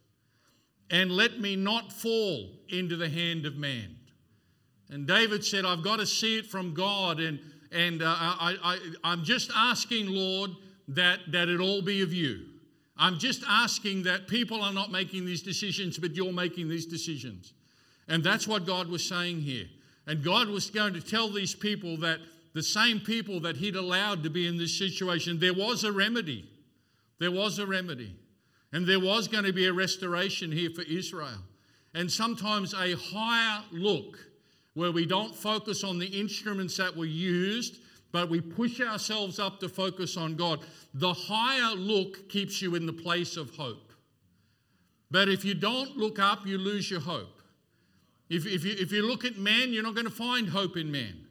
and 0.90 1.12
let 1.12 1.38
me 1.38 1.54
not 1.54 1.92
fall 1.92 2.50
into 2.68 2.96
the 2.96 3.08
hand 3.08 3.46
of 3.46 3.54
man. 3.54 3.94
And 4.90 5.06
David 5.06 5.44
said, 5.44 5.64
I've 5.64 5.84
got 5.84 6.00
to 6.00 6.06
see 6.06 6.38
it 6.38 6.46
from 6.46 6.74
God, 6.74 7.20
and, 7.20 7.38
and 7.70 8.02
uh, 8.02 8.06
I, 8.08 8.56
I, 8.64 8.78
I'm 9.04 9.22
just 9.22 9.52
asking, 9.54 10.08
Lord, 10.08 10.50
that, 10.88 11.20
that 11.30 11.48
it 11.48 11.60
all 11.60 11.80
be 11.80 12.02
of 12.02 12.12
you. 12.12 12.46
I'm 12.96 13.16
just 13.16 13.44
asking 13.48 14.02
that 14.02 14.26
people 14.26 14.60
are 14.60 14.72
not 14.72 14.90
making 14.90 15.24
these 15.24 15.42
decisions, 15.42 15.98
but 15.98 16.16
you're 16.16 16.32
making 16.32 16.68
these 16.68 16.86
decisions. 16.86 17.52
And 18.08 18.24
that's 18.24 18.48
what 18.48 18.66
God 18.66 18.88
was 18.88 19.06
saying 19.06 19.40
here. 19.40 19.66
And 20.08 20.24
God 20.24 20.48
was 20.48 20.68
going 20.68 20.94
to 20.94 21.00
tell 21.00 21.30
these 21.30 21.54
people 21.54 21.96
that 21.98 22.18
the 22.54 22.62
same 22.62 23.00
people 23.00 23.40
that 23.40 23.56
He'd 23.56 23.76
allowed 23.76 24.22
to 24.22 24.30
be 24.30 24.46
in 24.46 24.56
this 24.56 24.76
situation, 24.76 25.38
there 25.38 25.54
was 25.54 25.84
a 25.84 25.92
remedy. 25.92 26.48
There 27.18 27.30
was 27.30 27.58
a 27.58 27.66
remedy. 27.66 28.16
And 28.72 28.86
there 28.86 29.00
was 29.00 29.28
going 29.28 29.44
to 29.44 29.52
be 29.52 29.66
a 29.66 29.72
restoration 29.72 30.52
here 30.52 30.70
for 30.70 30.82
Israel. 30.82 31.42
And 31.94 32.10
sometimes 32.10 32.74
a 32.74 32.94
higher 32.96 33.62
look 33.72 34.18
where 34.74 34.92
we 34.92 35.06
don't 35.06 35.34
focus 35.34 35.82
on 35.82 35.98
the 35.98 36.06
instruments 36.06 36.76
that 36.76 36.96
were 36.96 37.04
used, 37.04 37.78
but 38.12 38.28
we 38.28 38.40
push 38.40 38.80
ourselves 38.80 39.38
up 39.38 39.58
to 39.60 39.68
focus 39.68 40.16
on 40.16 40.36
God. 40.36 40.60
The 40.94 41.12
higher 41.12 41.74
look 41.74 42.28
keeps 42.28 42.62
you 42.62 42.74
in 42.74 42.86
the 42.86 42.92
place 42.92 43.36
of 43.36 43.50
hope. 43.56 43.92
But 45.10 45.28
if 45.28 45.44
you 45.44 45.54
don't 45.54 45.96
look 45.96 46.18
up, 46.18 46.46
you 46.46 46.58
lose 46.58 46.90
your 46.90 47.00
hope. 47.00 47.40
If, 48.28 48.46
if, 48.46 48.64
you, 48.64 48.76
if 48.78 48.92
you 48.92 49.06
look 49.06 49.24
at 49.24 49.38
man, 49.38 49.72
you're 49.72 49.82
not 49.82 49.94
going 49.94 50.06
to 50.06 50.12
find 50.12 50.48
hope 50.48 50.76
in 50.76 50.92
man. 50.92 51.26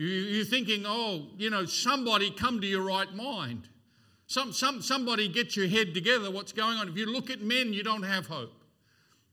You, 0.00 0.06
you're 0.06 0.46
thinking, 0.46 0.84
oh, 0.86 1.26
you 1.36 1.50
know, 1.50 1.66
somebody 1.66 2.30
come 2.30 2.58
to 2.62 2.66
your 2.66 2.80
right 2.80 3.12
mind. 3.14 3.68
Some, 4.26 4.50
some, 4.54 4.80
somebody 4.80 5.28
get 5.28 5.56
your 5.56 5.68
head 5.68 5.92
together, 5.92 6.30
what's 6.30 6.52
going 6.52 6.78
on. 6.78 6.88
If 6.88 6.96
you 6.96 7.04
look 7.04 7.28
at 7.28 7.42
men, 7.42 7.74
you 7.74 7.82
don't 7.82 8.04
have 8.04 8.26
hope. 8.26 8.50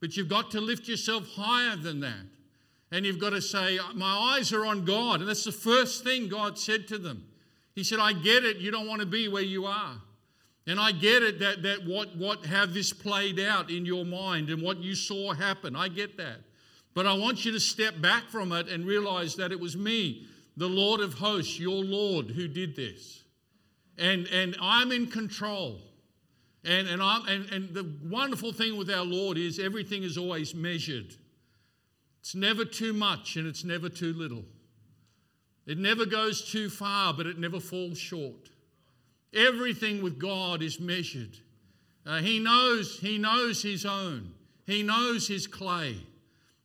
But 0.02 0.18
you've 0.18 0.28
got 0.28 0.52
to 0.52 0.60
lift 0.60 0.90
yourself 0.90 1.26
higher 1.38 1.78
than 1.78 2.02
that. 2.02 2.26
And 2.92 3.06
you've 3.06 3.18
got 3.18 3.30
to 3.30 3.42
say, 3.42 3.80
My 3.96 4.36
eyes 4.36 4.52
are 4.52 4.66
on 4.66 4.84
God. 4.84 5.22
And 5.22 5.30
that's 5.30 5.46
the 5.46 5.54
first 5.54 6.04
thing 6.04 6.28
God 6.28 6.60
said 6.60 6.86
to 6.90 6.98
them. 6.98 7.26
He 7.74 7.86
said, 7.86 8.00
I 8.00 8.12
get 8.12 8.44
it. 8.44 8.58
You 8.58 8.70
don't 8.70 8.90
want 8.90 9.00
to 9.00 9.08
be 9.08 9.30
where 9.30 9.44
you 9.44 9.68
are. 9.68 9.94
And 10.66 10.82
I 10.82 10.92
get 10.92 11.24
it 11.24 11.40
that, 11.40 11.64
that 11.64 11.86
what, 11.86 12.18
what 12.18 12.46
have 12.46 12.74
this 12.74 12.92
played 12.92 13.40
out 13.40 13.72
in 13.72 13.86
your 13.86 14.04
mind 14.04 14.50
and 14.50 14.62
what 14.62 14.80
you 14.80 14.96
saw 14.96 15.32
happen. 15.32 15.78
I 15.78 15.88
get 15.88 16.18
that. 16.18 16.40
But 16.94 17.08
I 17.08 17.14
want 17.14 17.46
you 17.46 17.54
to 17.54 17.60
step 17.62 18.02
back 18.02 18.30
from 18.30 18.52
it 18.52 18.68
and 18.68 18.86
realize 18.86 19.36
that 19.36 19.54
it 19.54 19.60
was 19.62 19.78
me, 19.78 20.28
the 20.58 20.68
Lord 20.68 21.00
of 21.00 21.14
hosts, 21.14 21.60
your 21.60 21.84
Lord, 21.84 22.32
who 22.32 22.48
did 22.48 22.76
this. 22.76 23.24
And, 23.98 24.28
and 24.28 24.56
I'm 24.60 24.92
in 24.92 25.08
control. 25.08 25.80
And, 26.66 26.88
and, 26.88 27.02
I'm, 27.02 27.26
and, 27.28 27.50
and 27.52 27.74
the 27.74 27.90
wonderful 28.04 28.52
thing 28.52 28.76
with 28.76 28.90
our 28.90 29.06
Lord 29.06 29.38
is 29.38 29.60
everything 29.60 30.04
is 30.04 30.18
always 30.18 30.54
measured. 30.54 31.16
It's 32.20 32.36
never 32.36 32.66
too 32.66 32.92
much 32.92 33.38
and 33.38 33.48
it's 33.48 33.64
never 33.64 33.88
too 33.88 34.14
little. 34.14 34.44
It 35.68 35.78
never 35.78 36.06
goes 36.06 36.50
too 36.50 36.70
far, 36.70 37.14
but 37.14 37.28
it 37.28 37.38
never 37.38 37.60
falls 37.60 37.98
short. 37.98 38.50
Everything 39.34 40.02
with 40.02 40.18
God 40.18 40.62
is 40.62 40.80
measured. 40.80 41.38
Uh, 42.06 42.20
he 42.20 42.40
knows 42.40 43.00
he 43.00 43.18
knows 43.18 43.62
his 43.62 43.86
own. 43.86 44.34
He 44.66 44.82
knows 44.82 45.28
his 45.28 45.46
clay. 45.46 45.98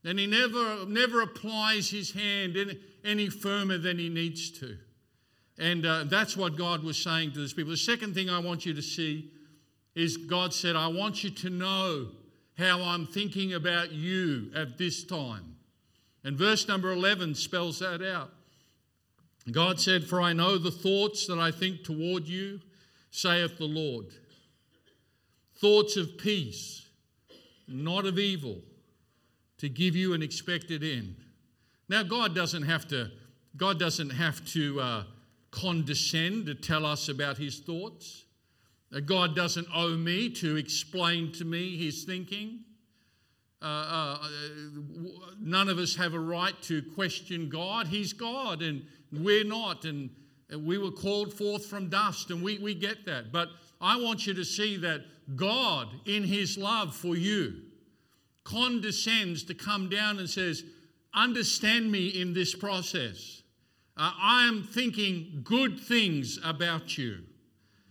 And 0.05 0.19
he 0.19 0.27
never, 0.27 0.87
never 0.87 1.21
applies 1.21 1.91
his 1.91 2.13
hand 2.13 2.57
any, 2.57 2.79
any 3.05 3.29
firmer 3.29 3.79
than 3.79 3.99
he 3.99 4.09
needs 4.09 4.51
to. 4.61 4.77
And 5.59 5.85
uh, 5.85 6.05
that's 6.05 6.37
what 6.37 6.57
God 6.57 6.83
was 6.83 6.97
saying 6.97 7.33
to 7.33 7.41
these 7.41 7.53
people. 7.53 7.73
The 7.73 7.77
second 7.77 8.15
thing 8.15 8.31
I 8.31 8.39
want 8.39 8.65
you 8.65 8.75
to 8.75 8.83
see 8.83 9.31
is 9.95 10.17
God 10.17 10.55
said, 10.55 10.77
I 10.77 10.89
want 10.89 11.23
you 11.23 11.31
to 11.31 11.51
know 11.51 12.09
how 12.59 12.83
I'm 12.83 13.07
thinking 13.07 13.55
about 13.55 13.93
you 13.93 14.51
at 14.55 14.79
this 14.79 15.05
time. 15.05 15.57
And 16.25 16.37
verse 16.37 16.69
number 16.69 16.93
11 16.93 17.35
spells 17.35 17.81
that 17.81 18.03
out. 18.03 18.31
God 19.51 19.81
said, 19.81 20.05
For 20.05 20.21
I 20.21 20.33
know 20.33 20.57
the 20.57 20.71
thoughts 20.71 21.27
that 21.27 21.39
I 21.39 21.51
think 21.51 21.83
toward 21.83 22.27
you, 22.29 22.61
saith 23.11 23.59
the 23.59 23.65
Lord. 23.65 24.07
Thoughts 25.57 25.97
of 25.97 26.17
peace, 26.19 26.87
not 27.69 28.07
of 28.07 28.19
evil, 28.19 28.59
to 29.59 29.69
give 29.69 29.95
you 29.95 30.15
an 30.15 30.23
expected 30.23 30.83
end. 30.83 31.17
Now, 31.93 32.03
God 32.03 32.35
doesn't 32.35 32.63
have 32.63 32.89
to, 32.89 33.11
God 33.55 33.79
doesn't 33.79 34.09
have 34.09 34.43
to 34.53 34.81
uh, 34.81 35.05
condescend 35.51 36.47
to 36.47 36.55
tell 36.55 36.87
us 36.87 37.11
about 37.11 37.37
his 37.37 37.59
thoughts. 37.59 38.25
God 39.05 39.37
doesn't 39.37 39.67
owe 39.75 39.95
me 39.99 40.31
to 40.31 40.57
explain 40.57 41.33
to 41.33 41.45
me 41.45 41.77
his 41.77 42.05
thinking. 42.05 42.61
Uh, 43.61 43.67
uh, 43.67 44.29
none 45.39 45.69
of 45.69 45.77
us 45.77 45.95
have 45.97 46.15
a 46.15 46.19
right 46.19 46.55
to 46.63 46.81
question 46.95 47.51
God. 47.51 47.89
He's 47.89 48.15
God 48.15 48.63
and 48.63 48.87
we're 49.13 49.45
not. 49.45 49.85
And 49.85 50.09
we 50.61 50.79
were 50.79 50.93
called 50.93 51.35
forth 51.35 51.67
from 51.67 51.91
dust 51.91 52.31
and 52.31 52.43
we, 52.43 52.57
we 52.57 52.75
get 52.75 53.05
that. 53.05 53.33
But 53.33 53.51
I 53.83 54.01
want 54.01 54.27
you 54.27 54.33
to 54.33 54.47
see 54.47 54.79
that 54.79 55.03
God, 55.37 55.89
in 56.07 56.25
His 56.25 56.57
love 56.57 56.97
for 56.97 57.17
you, 57.17 57.53
condescends 58.45 59.43
to 59.43 59.53
come 59.53 59.91
down 59.91 60.19
and 60.21 60.31
says, 60.31 60.65
Understand 61.15 61.91
me 61.91 62.09
in 62.09 62.33
this 62.33 62.55
process. 62.55 63.43
Uh, 63.97 64.13
I 64.19 64.47
am 64.47 64.63
thinking 64.63 65.43
good 65.45 65.79
things 65.79 66.39
about 66.43 66.97
you. 66.97 67.19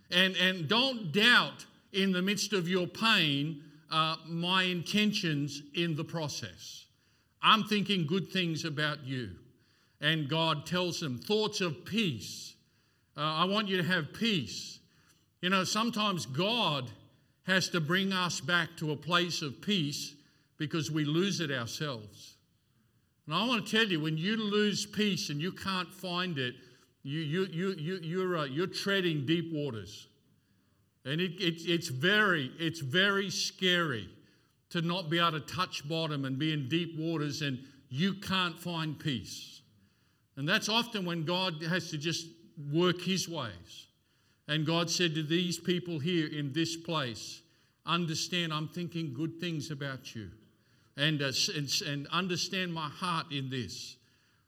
And, 0.09 0.35
and 0.35 0.67
don't 0.67 1.11
doubt 1.11 1.65
in 1.93 2.11
the 2.11 2.21
midst 2.21 2.53
of 2.53 2.67
your 2.67 2.87
pain 2.87 3.63
uh, 3.91 4.15
my 4.25 4.63
intentions 4.63 5.61
in 5.75 5.95
the 5.95 6.03
process. 6.03 6.85
I'm 7.41 7.63
thinking 7.63 8.07
good 8.07 8.29
things 8.29 8.65
about 8.65 9.05
you. 9.05 9.31
And 9.99 10.27
God 10.27 10.65
tells 10.65 10.99
them 10.99 11.17
thoughts 11.17 11.61
of 11.61 11.85
peace. 11.85 12.55
Uh, 13.15 13.21
I 13.21 13.45
want 13.45 13.67
you 13.67 13.77
to 13.77 13.83
have 13.83 14.13
peace. 14.13 14.79
You 15.41 15.49
know, 15.49 15.63
sometimes 15.63 16.25
God 16.25 16.89
has 17.43 17.69
to 17.69 17.81
bring 17.81 18.13
us 18.13 18.39
back 18.39 18.69
to 18.77 18.91
a 18.91 18.95
place 18.95 19.41
of 19.41 19.61
peace 19.61 20.15
because 20.57 20.89
we 20.89 21.05
lose 21.05 21.39
it 21.39 21.51
ourselves. 21.51 22.37
And 23.31 23.39
I 23.39 23.45
want 23.45 23.65
to 23.65 23.77
tell 23.77 23.89
you, 23.89 24.01
when 24.01 24.17
you 24.17 24.35
lose 24.35 24.85
peace 24.85 25.29
and 25.29 25.41
you 25.41 25.53
can't 25.53 25.89
find 25.89 26.37
it, 26.37 26.53
you, 27.01 27.21
you, 27.21 27.47
you, 27.49 27.75
you, 27.77 27.99
you're, 28.03 28.37
uh, 28.39 28.43
you're 28.43 28.67
treading 28.67 29.25
deep 29.25 29.53
waters. 29.53 30.09
And 31.05 31.21
it, 31.21 31.39
it, 31.39 31.61
it's, 31.65 31.87
very, 31.87 32.51
it's 32.59 32.81
very 32.81 33.29
scary 33.29 34.09
to 34.71 34.81
not 34.81 35.09
be 35.09 35.17
able 35.17 35.31
to 35.31 35.39
touch 35.39 35.87
bottom 35.87 36.25
and 36.25 36.37
be 36.37 36.51
in 36.51 36.67
deep 36.67 36.99
waters 36.99 37.41
and 37.41 37.59
you 37.87 38.15
can't 38.15 38.59
find 38.59 38.99
peace. 38.99 39.61
And 40.35 40.45
that's 40.45 40.67
often 40.67 41.05
when 41.05 41.23
God 41.23 41.63
has 41.63 41.89
to 41.91 41.97
just 41.97 42.27
work 42.73 42.99
his 42.99 43.29
ways. 43.29 43.87
And 44.49 44.65
God 44.65 44.89
said 44.89 45.15
to 45.15 45.23
these 45.23 45.57
people 45.57 45.99
here 45.99 46.27
in 46.27 46.51
this 46.51 46.75
place, 46.75 47.43
understand 47.85 48.51
I'm 48.51 48.67
thinking 48.67 49.13
good 49.13 49.39
things 49.39 49.71
about 49.71 50.15
you. 50.15 50.31
And, 50.97 51.21
uh, 51.21 51.31
and, 51.55 51.69
and, 51.87 52.07
understand 52.11 52.73
my 52.73 52.89
heart 52.89 53.31
in 53.31 53.49
this, 53.49 53.95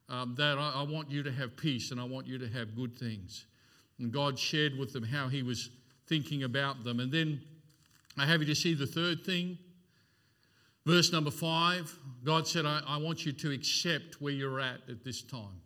um, 0.10 0.36
that 0.38 0.58
I, 0.58 0.74
I 0.76 0.84
want 0.84 1.10
you 1.10 1.24
to 1.24 1.32
have 1.32 1.56
peace 1.56 1.92
and 1.92 2.02
I 2.02 2.04
want 2.04 2.28
you 2.28 2.38
to 2.38 2.48
have 2.48 2.76
good 2.76 2.98
things. 2.98 3.46
And 3.98 4.12
God 4.12 4.38
shared 4.38 4.78
with 4.78 4.92
them 4.92 5.04
how 5.04 5.30
he 5.30 5.42
was 5.42 5.70
thinking 6.08 6.44
about 6.44 6.84
them. 6.84 7.00
And 7.00 7.12
then 7.12 7.42
I 8.18 8.26
have 8.26 8.42
you 8.42 8.48
to 8.48 8.56
see 8.56 8.74
the 8.74 8.86
third 8.86 9.24
thing. 9.24 9.58
Verse 10.86 11.14
number 11.14 11.32
five 11.32 11.98
God 12.24 12.48
said, 12.48 12.66
I, 12.66 12.82
I 12.86 12.98
want 12.98 13.26
you 13.26 13.32
to 13.32 13.52
accept 13.52 14.22
where 14.22 14.34
you're 14.34 14.60
at 14.60 14.82
at 14.90 15.04
this 15.04 15.22
time. 15.22 15.62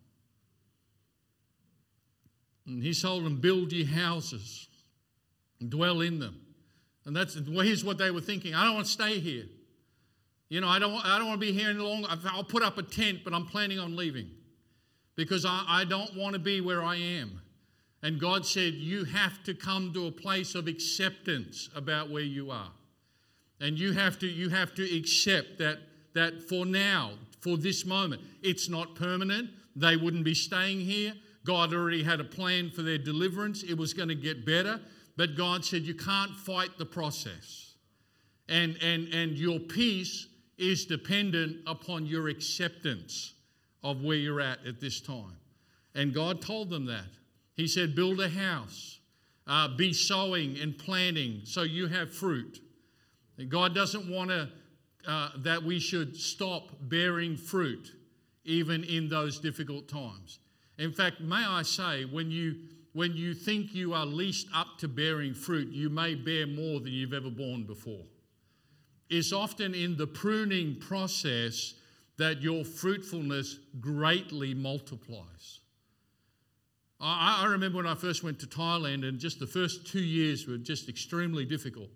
And 2.66 2.82
he 2.82 2.94
told 2.94 3.24
them, 3.24 3.40
Build 3.40 3.72
ye 3.72 3.84
houses, 3.84 4.68
dwell 5.66 6.02
in 6.02 6.18
them. 6.18 6.40
And 7.04 7.16
that's 7.16 7.40
well, 7.40 7.60
here's 7.60 7.84
what 7.84 7.98
they 7.98 8.10
were 8.10 8.20
thinking. 8.20 8.54
I 8.54 8.64
don't 8.64 8.74
want 8.74 8.86
to 8.86 8.92
stay 8.92 9.18
here. 9.18 9.46
You 10.48 10.60
know, 10.60 10.68
I 10.68 10.78
don't, 10.78 10.94
I 11.04 11.18
don't 11.18 11.28
want 11.28 11.40
to 11.40 11.46
be 11.46 11.52
here 11.52 11.70
any 11.70 11.78
longer. 11.78 12.08
I'll 12.32 12.44
put 12.44 12.62
up 12.62 12.78
a 12.78 12.82
tent, 12.82 13.20
but 13.22 13.34
I'm 13.34 13.44
planning 13.44 13.78
on 13.78 13.96
leaving 13.96 14.30
because 15.14 15.44
I, 15.44 15.64
I 15.68 15.84
don't 15.84 16.16
want 16.16 16.34
to 16.34 16.38
be 16.38 16.60
where 16.60 16.82
I 16.82 16.96
am. 16.96 17.40
And 18.02 18.20
God 18.20 18.46
said, 18.46 18.74
You 18.74 19.04
have 19.04 19.42
to 19.44 19.54
come 19.54 19.92
to 19.92 20.06
a 20.06 20.12
place 20.12 20.54
of 20.54 20.66
acceptance 20.68 21.68
about 21.74 22.10
where 22.10 22.22
you 22.22 22.50
are. 22.50 22.70
And 23.60 23.78
you 23.78 23.92
have 23.92 24.18
to, 24.20 24.26
you 24.26 24.48
have 24.48 24.74
to 24.76 24.96
accept 24.96 25.58
that, 25.58 25.78
that 26.14 26.48
for 26.48 26.64
now, 26.64 27.12
for 27.40 27.56
this 27.56 27.84
moment, 27.84 28.22
it's 28.42 28.68
not 28.68 28.94
permanent. 28.94 29.50
They 29.74 29.96
wouldn't 29.96 30.24
be 30.24 30.34
staying 30.34 30.80
here. 30.80 31.12
God 31.44 31.74
already 31.74 32.02
had 32.02 32.20
a 32.20 32.24
plan 32.24 32.70
for 32.70 32.82
their 32.82 32.98
deliverance. 32.98 33.62
It 33.62 33.74
was 33.74 33.92
going 33.92 34.08
to 34.08 34.14
get 34.14 34.46
better. 34.46 34.80
But 35.16 35.36
God 35.36 35.64
said, 35.64 35.82
You 35.82 35.94
can't 35.94 36.34
fight 36.36 36.78
the 36.78 36.86
process. 36.86 37.74
And, 38.48 38.78
and, 38.80 39.12
and 39.12 39.32
your 39.32 39.58
peace 39.58 40.26
is 40.58 40.84
dependent 40.84 41.58
upon 41.66 42.06
your 42.06 42.28
acceptance 42.28 43.34
of 43.82 44.02
where 44.02 44.16
you're 44.16 44.40
at 44.40 44.58
at 44.66 44.80
this 44.80 45.00
time. 45.00 45.36
And 45.94 46.12
God 46.12 46.42
told 46.42 46.70
them 46.70 46.86
that. 46.86 47.08
He 47.54 47.66
said, 47.66 47.94
Build 47.94 48.20
a 48.20 48.28
house, 48.28 49.00
uh, 49.46 49.76
be 49.76 49.92
sowing 49.92 50.58
and 50.58 50.76
planting 50.76 51.40
so 51.44 51.62
you 51.62 51.86
have 51.86 52.12
fruit. 52.12 52.60
And 53.38 53.48
God 53.48 53.74
doesn't 53.74 54.08
want 54.08 54.30
to, 54.30 54.48
uh, 55.06 55.30
that 55.38 55.62
we 55.62 55.78
should 55.78 56.16
stop 56.16 56.70
bearing 56.82 57.36
fruit 57.36 57.92
even 58.44 58.84
in 58.84 59.08
those 59.08 59.38
difficult 59.38 59.88
times. 59.88 60.40
In 60.78 60.92
fact, 60.92 61.20
may 61.20 61.44
I 61.44 61.62
say, 61.62 62.04
when 62.04 62.30
you 62.30 62.56
when 62.94 63.14
you 63.14 63.34
think 63.34 63.74
you 63.74 63.92
are 63.94 64.06
least 64.06 64.48
up 64.54 64.78
to 64.78 64.88
bearing 64.88 65.34
fruit, 65.34 65.68
you 65.68 65.88
may 65.88 66.14
bear 66.14 66.46
more 66.46 66.80
than 66.80 66.92
you've 66.92 67.12
ever 67.12 67.30
borne 67.30 67.64
before. 67.64 68.04
It's 69.10 69.32
often 69.32 69.74
in 69.74 69.96
the 69.96 70.06
pruning 70.06 70.76
process 70.76 71.74
that 72.18 72.42
your 72.42 72.64
fruitfulness 72.64 73.58
greatly 73.80 74.52
multiplies. 74.54 75.60
I, 77.00 77.44
I, 77.44 77.46
remember 77.46 77.76
when 77.76 77.86
I 77.86 77.94
first 77.94 78.24
went 78.24 78.40
to 78.40 78.46
Thailand, 78.46 79.08
and 79.08 79.18
just 79.18 79.38
the 79.38 79.46
first 79.46 79.86
two 79.86 80.02
years 80.02 80.46
were 80.48 80.58
just 80.58 80.88
extremely 80.88 81.44
difficult. 81.44 81.90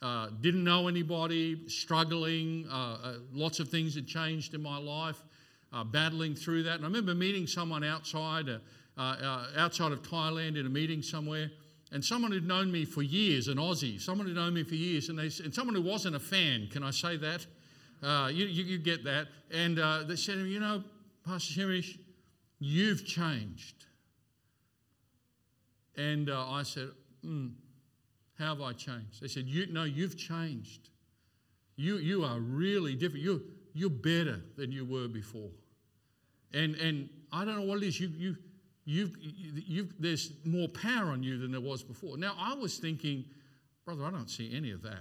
Uh, 0.00 0.28
didn't 0.40 0.64
know 0.64 0.88
anybody, 0.88 1.68
struggling, 1.68 2.66
uh, 2.70 2.98
uh, 3.02 3.14
lots 3.32 3.58
of 3.58 3.68
things 3.68 3.94
had 3.96 4.06
changed 4.06 4.54
in 4.54 4.62
my 4.62 4.78
life, 4.78 5.22
uh, 5.72 5.84
battling 5.84 6.34
through 6.34 6.62
that. 6.62 6.76
And 6.76 6.84
I 6.84 6.86
remember 6.86 7.14
meeting 7.14 7.46
someone 7.46 7.84
outside, 7.84 8.48
uh, 8.48 8.58
uh, 8.96 9.46
outside 9.56 9.92
of 9.92 10.00
Thailand 10.02 10.58
in 10.58 10.64
a 10.64 10.70
meeting 10.70 11.02
somewhere, 11.02 11.50
and 11.92 12.04
someone 12.04 12.30
who'd 12.30 12.46
known 12.46 12.70
me 12.70 12.84
for 12.84 13.02
years, 13.02 13.48
an 13.48 13.56
Aussie, 13.56 14.00
someone 14.00 14.26
who'd 14.26 14.36
known 14.36 14.54
me 14.54 14.62
for 14.62 14.76
years, 14.76 15.08
and, 15.08 15.18
they, 15.18 15.30
and 15.44 15.52
someone 15.52 15.74
who 15.74 15.82
wasn't 15.82 16.14
a 16.14 16.20
fan, 16.20 16.68
can 16.70 16.82
I 16.82 16.90
say 16.90 17.16
that? 17.16 17.46
You, 18.02 18.46
you, 18.46 18.64
you, 18.64 18.78
get 18.78 19.04
that. 19.04 19.26
And 19.50 19.76
they 20.08 20.16
said, 20.16 20.38
You 20.38 20.60
know, 20.60 20.84
Pastor 21.26 21.60
Sehmish, 21.60 21.98
you've 22.58 23.04
changed. 23.04 23.86
And 25.96 26.30
uh, 26.30 26.48
I 26.48 26.62
said, 26.62 26.90
mm, 27.24 27.52
How 28.38 28.54
have 28.54 28.60
I 28.60 28.72
changed? 28.72 29.20
They 29.20 29.28
said, 29.28 29.46
you, 29.46 29.66
No, 29.66 29.84
you've 29.84 30.16
changed. 30.16 30.88
You, 31.76 31.96
you 31.96 32.24
are 32.24 32.38
really 32.38 32.94
different. 32.94 33.24
You're, 33.24 33.40
you're 33.74 33.90
better 33.90 34.40
than 34.56 34.70
you 34.72 34.84
were 34.84 35.08
before. 35.08 35.50
And, 36.52 36.74
and 36.76 37.08
I 37.32 37.44
don't 37.44 37.56
know 37.56 37.62
what 37.62 37.82
it 37.82 37.86
is. 37.86 38.00
You, 38.00 38.08
you, 38.16 38.36
you've, 38.84 39.16
you've, 39.20 39.92
there's 39.98 40.32
more 40.44 40.68
power 40.68 41.10
on 41.10 41.22
you 41.22 41.38
than 41.38 41.52
there 41.52 41.60
was 41.60 41.82
before. 41.82 42.16
Now, 42.16 42.34
I 42.38 42.54
was 42.54 42.78
thinking, 42.78 43.24
Brother, 43.84 44.04
I 44.04 44.10
don't 44.10 44.30
see 44.30 44.54
any 44.54 44.70
of 44.70 44.82
that. 44.82 44.98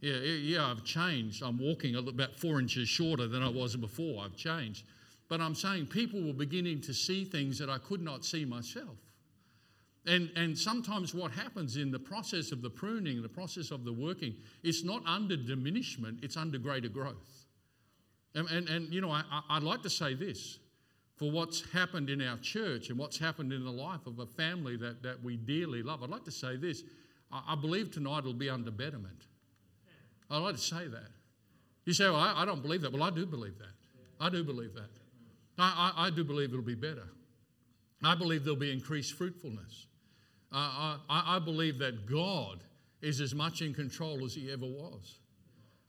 Yeah, 0.00 0.16
yeah, 0.16 0.66
I've 0.66 0.84
changed. 0.84 1.42
I'm 1.42 1.58
walking 1.58 1.94
about 1.94 2.38
four 2.38 2.58
inches 2.58 2.88
shorter 2.88 3.28
than 3.28 3.42
I 3.42 3.48
was 3.48 3.76
before. 3.76 4.24
I've 4.24 4.36
changed. 4.36 4.84
But 5.28 5.40
I'm 5.40 5.54
saying 5.54 5.86
people 5.86 6.20
were 6.22 6.32
beginning 6.32 6.80
to 6.82 6.92
see 6.92 7.24
things 7.24 7.58
that 7.58 7.70
I 7.70 7.78
could 7.78 8.02
not 8.02 8.24
see 8.24 8.44
myself. 8.44 8.98
And, 10.06 10.30
and 10.34 10.58
sometimes 10.58 11.14
what 11.14 11.30
happens 11.30 11.76
in 11.76 11.92
the 11.92 11.98
process 11.98 12.50
of 12.50 12.60
the 12.60 12.70
pruning, 12.70 13.22
the 13.22 13.28
process 13.28 13.70
of 13.70 13.84
the 13.84 13.92
working, 13.92 14.34
it's 14.64 14.82
not 14.82 15.02
under 15.06 15.36
diminishment, 15.36 16.18
it's 16.22 16.36
under 16.36 16.58
greater 16.58 16.88
growth. 16.88 17.46
And, 18.34 18.50
and, 18.50 18.68
and 18.68 18.92
you 18.92 19.00
know, 19.00 19.10
I, 19.10 19.22
I'd 19.48 19.62
like 19.62 19.82
to 19.82 19.90
say 19.90 20.14
this 20.14 20.58
for 21.22 21.30
what's 21.30 21.62
happened 21.70 22.10
in 22.10 22.20
our 22.20 22.36
church 22.38 22.88
and 22.88 22.98
what's 22.98 23.16
happened 23.16 23.52
in 23.52 23.62
the 23.62 23.70
life 23.70 24.08
of 24.08 24.18
a 24.18 24.26
family 24.26 24.76
that, 24.76 25.04
that 25.04 25.22
we 25.22 25.36
dearly 25.36 25.80
love. 25.80 26.02
I'd 26.02 26.10
like 26.10 26.24
to 26.24 26.32
say 26.32 26.56
this 26.56 26.82
I, 27.30 27.52
I 27.52 27.54
believe 27.54 27.92
tonight 27.92 28.18
it'll 28.18 28.32
be 28.32 28.50
under 28.50 28.72
betterment. 28.72 29.26
I'd 30.28 30.38
like 30.38 30.56
to 30.56 30.60
say 30.60 30.88
that. 30.88 31.10
You 31.84 31.92
say, 31.92 32.06
well, 32.06 32.16
I, 32.16 32.42
I 32.42 32.44
don't 32.44 32.60
believe 32.60 32.80
that. 32.80 32.92
Well, 32.92 33.04
I 33.04 33.10
do 33.10 33.24
believe 33.24 33.56
that. 33.60 33.74
I 34.18 34.30
do 34.30 34.42
believe 34.42 34.74
that. 34.74 34.90
I, 35.58 35.92
I, 35.96 36.06
I 36.06 36.10
do 36.10 36.24
believe 36.24 36.48
it'll 36.48 36.60
be 36.60 36.74
better. 36.74 37.06
I 38.02 38.16
believe 38.16 38.42
there'll 38.42 38.58
be 38.58 38.72
increased 38.72 39.14
fruitfulness. 39.14 39.86
I, 40.50 40.98
I, 41.08 41.38
believe 41.38 41.78
that 41.78 42.04
God 42.04 42.64
is 43.00 43.20
as 43.20 43.32
much 43.32 43.62
in 43.62 43.72
control 43.72 44.24
as 44.24 44.34
he 44.34 44.50
ever 44.50 44.66
was. 44.66 45.20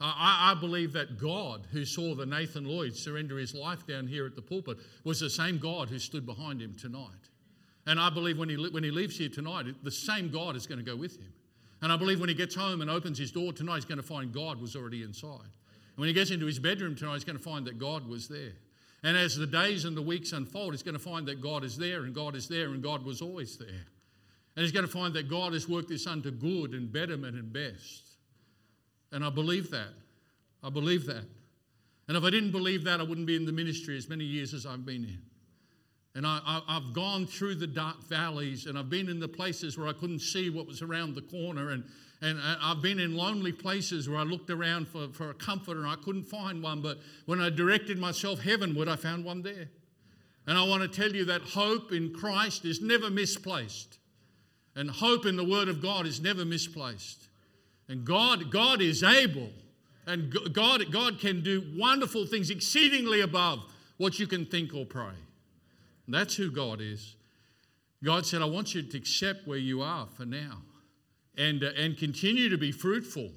I, 0.06 0.52
I, 0.52 0.60
believe 0.60 0.92
that 0.94 1.18
God, 1.18 1.66
who 1.72 1.86
saw 1.86 2.14
the 2.14 2.26
Nathan 2.26 2.66
Lloyd 2.66 2.94
surrender 2.94 3.38
his 3.38 3.56
life 3.56 3.88
down 3.88 4.06
here 4.06 4.26
at 4.26 4.36
the 4.36 4.42
pulpit, 4.42 4.78
was 5.06 5.22
the 5.22 5.30
same 5.30 5.58
God 5.58 5.88
who 5.88 5.98
stood 5.98 6.26
behind 6.26 6.62
him 6.62 6.76
tonight. 6.76 7.30
And 7.86 7.98
I 7.98 8.10
believe 8.10 8.38
when 8.38 8.50
he, 8.50 8.56
when 8.56 8.84
he 8.84 8.92
leaves 8.92 9.18
here 9.18 9.30
tonight, 9.30 9.66
the 9.82 9.92
same 9.92 10.30
God 10.30 10.58
is 10.58 10.68
going 10.68 10.80
to 10.80 10.84
go 10.84 10.98
with 10.98 11.18
him. 11.18 11.32
And 11.82 11.92
I 11.92 11.96
believe 11.96 12.20
when 12.20 12.28
he 12.28 12.36
gets 12.36 12.54
home 12.54 12.82
and 12.82 12.90
opens 12.90 13.18
his 13.18 13.32
door 13.32 13.54
tonight, 13.54 13.76
he's 13.76 13.86
going 13.86 13.98
to 13.98 14.04
find 14.04 14.34
God 14.34 14.60
was 14.60 14.76
already 14.76 15.04
inside. 15.04 15.40
And 15.42 15.98
when 15.98 16.08
he 16.08 16.14
gets 16.14 16.32
into 16.32 16.46
his 16.48 16.60
bedroom 16.60 16.96
tonight, 16.96 17.14
he's 17.14 17.24
going 17.24 17.38
to 17.38 17.44
find 17.44 17.66
that 17.68 17.80
God 17.80 18.06
was 18.06 18.28
there. 18.28 18.54
And 19.04 19.16
as 19.16 19.38
the 19.38 19.48
days 19.48 19.86
and 19.86 19.96
the 19.96 20.02
weeks 20.02 20.34
unfold, 20.34 20.74
he's 20.74 20.84
going 20.84 20.98
to 20.98 21.00
find 21.00 21.26
that 21.28 21.42
God 21.42 21.64
is 21.64 21.78
there 21.78 22.04
and 22.04 22.14
God 22.14 22.36
is 22.36 22.50
there 22.50 22.70
and 22.70 22.84
God 22.84 23.06
was 23.06 23.22
always 23.22 23.58
there. 23.58 23.86
And 24.56 24.64
he's 24.64 24.72
going 24.72 24.86
to 24.86 24.92
find 24.92 25.14
that 25.14 25.30
God 25.30 25.54
has 25.54 25.68
worked 25.68 25.90
this 25.90 26.08
unto 26.08 26.32
good 26.32 26.74
and 26.74 26.92
betterment 26.92 27.36
and 27.36 27.52
best. 27.52 28.13
And 29.14 29.24
I 29.24 29.30
believe 29.30 29.70
that. 29.72 29.94
I 30.64 30.70
believe 30.70 31.06
that. 31.06 31.26
And 32.08 32.18
if 32.18 32.24
I 32.24 32.30
didn't 32.30 32.52
believe 32.52 32.84
that, 32.84 33.00
I 33.00 33.04
wouldn't 33.04 33.28
be 33.28 33.36
in 33.36 33.46
the 33.46 33.52
ministry 33.52 33.96
as 33.96 34.10
many 34.10 34.26
years 34.26 34.54
as 34.54 34.66
I've 34.66 34.86
been 34.86 35.06
in. 35.06 35.22
And 36.16 36.28
I, 36.28 36.62
have 36.68 36.94
gone 36.94 37.26
through 37.26 37.56
the 37.56 37.68
dark 37.68 38.04
valleys 38.04 38.66
and 38.66 38.78
I've 38.78 38.90
been 38.90 39.10
in 39.10 39.20
the 39.20 39.28
places 39.28 39.78
where 39.78 39.88
I 39.88 39.94
couldn't 39.94 40.20
see 40.20 40.50
what 40.50 40.68
was 40.68 40.82
around 40.82 41.16
the 41.16 41.22
corner. 41.22 41.72
And, 41.72 41.84
and 42.22 42.40
I've 42.62 42.82
been 42.82 43.00
in 43.00 43.16
lonely 43.16 43.52
places 43.52 44.08
where 44.08 44.20
I 44.20 44.24
looked 44.24 44.50
around 44.50 44.88
for, 44.88 45.08
for 45.10 45.32
a 45.32 45.34
comforter 45.34 45.80
and 45.80 45.90
I 45.90 45.96
couldn't 45.96 46.26
find 46.26 46.62
one. 46.62 46.82
But 46.82 47.00
when 47.26 47.40
I 47.40 47.50
directed 47.50 47.98
myself 47.98 48.42
heavenward, 48.42 48.88
I 48.88 48.96
found 48.96 49.26
one 49.26 49.42
there. 49.42 49.70
And 50.46 50.58
I 50.58 50.68
want 50.68 50.84
to 50.84 50.88
tell 50.88 51.16
you 51.16 51.26
that 51.26 51.42
hope 51.42 51.92
in 51.92 52.14
Christ 52.14 52.66
is 52.66 52.82
never 52.82 53.10
misplaced. 53.10 53.98
And 54.76 54.90
hope 54.90 55.26
in 55.26 55.36
the 55.36 55.44
Word 55.44 55.68
of 55.68 55.82
God 55.82 56.06
is 56.06 56.20
never 56.20 56.46
misplaced. 56.46 57.28
And 57.90 58.06
God, 58.06 58.50
God 58.50 58.82
is 58.82 59.04
able, 59.04 59.50
and 60.08 60.34
God, 60.54 60.92
God 60.92 61.20
can 61.20 61.44
do 61.44 61.64
wonderful 61.76 62.26
things 62.26 62.50
exceedingly 62.50 63.22
above 63.22 63.60
what 63.98 64.20
you 64.20 64.28
can 64.28 64.46
think 64.46 64.74
or 64.74 64.86
pray. 64.86 65.16
And 66.06 66.14
that's 66.14 66.36
who 66.36 66.52
God 66.52 66.82
is. 66.82 67.16
God 68.04 68.26
said, 68.26 68.42
I 68.42 68.46
want 68.46 68.76
you 68.76 68.82
to 68.82 68.98
accept 68.98 69.48
where 69.48 69.58
you 69.58 69.82
are 69.82 70.08
for 70.18 70.26
now 70.26 70.62
and, 71.38 71.64
uh, 71.64 71.72
and 71.78 71.98
continue 71.98 72.50
to 72.50 72.58
be 72.58 72.72
fruitful, 72.72 73.30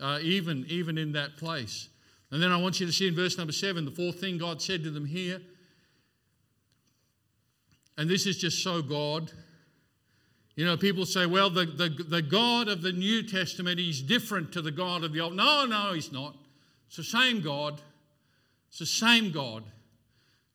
uh, 0.00 0.18
even, 0.22 0.64
even 0.68 0.96
in 0.96 1.12
that 1.12 1.36
place. 1.36 1.88
And 2.30 2.42
then 2.42 2.52
I 2.52 2.56
want 2.56 2.80
you 2.80 2.86
to 2.86 2.92
see 2.92 3.08
in 3.08 3.14
verse 3.14 3.36
number 3.36 3.52
seven, 3.52 3.84
the 3.84 3.90
fourth 3.90 4.20
thing 4.20 4.38
God 4.38 4.62
said 4.62 4.84
to 4.84 4.90
them 4.90 5.06
here. 5.06 5.40
And 7.98 8.08
this 8.08 8.26
is 8.26 8.36
just 8.36 8.62
so 8.62 8.82
God. 8.82 9.32
You 10.56 10.64
know, 10.64 10.76
people 10.76 11.04
say, 11.04 11.26
well, 11.26 11.50
the, 11.50 11.66
the, 11.66 11.88
the 11.88 12.22
God 12.22 12.68
of 12.68 12.80
the 12.80 12.92
New 12.92 13.22
Testament, 13.22 13.78
is 13.78 14.00
different 14.00 14.52
to 14.52 14.62
the 14.62 14.70
God 14.70 15.04
of 15.04 15.12
the 15.12 15.20
Old. 15.20 15.36
No, 15.36 15.66
no, 15.66 15.92
he's 15.92 16.10
not. 16.10 16.34
It's 16.88 16.96
the 16.96 17.04
same 17.04 17.42
God. 17.42 17.80
It's 18.70 18.78
the 18.78 18.86
same 18.86 19.32
God. 19.32 19.64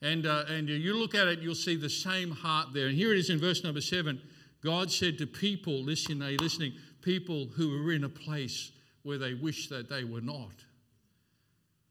And, 0.02 0.26
uh, 0.26 0.46
and 0.50 0.68
you 0.68 0.96
look 0.96 1.14
at 1.14 1.28
it, 1.28 1.40
you'll 1.40 1.54
see 1.54 1.76
the 1.76 1.90
same 1.90 2.32
heart 2.32 2.70
there. 2.74 2.88
And 2.88 2.96
here 2.96 3.14
it 3.14 3.20
is 3.20 3.30
in 3.30 3.40
verse 3.40 3.64
number 3.64 3.82
seven. 3.82 4.20
God 4.64 4.92
said 4.92 5.20
to 5.20 5.28
people, 5.28 5.84
listen, 5.84 6.24
are 6.24 6.32
you 6.32 6.38
listening? 6.38 6.74
People 7.04 7.50
who 7.56 7.70
were 7.70 7.92
in 7.92 8.04
a 8.04 8.10
place 8.10 8.72
where 9.04 9.20
they 9.20 9.36
wish 9.36 9.70
that 9.70 9.88
they 9.88 10.04
were 10.04 10.22
not. 10.22 10.52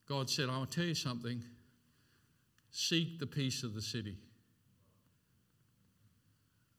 God 0.08 0.28
said, 0.28 0.48
I 0.48 0.58
will 0.58 0.66
tell 0.66 0.84
you 0.84 0.94
something. 0.96 1.44
Seek 2.72 3.20
the 3.20 3.26
peace 3.26 3.62
of 3.62 3.74
the 3.74 3.82
city. 3.82 4.16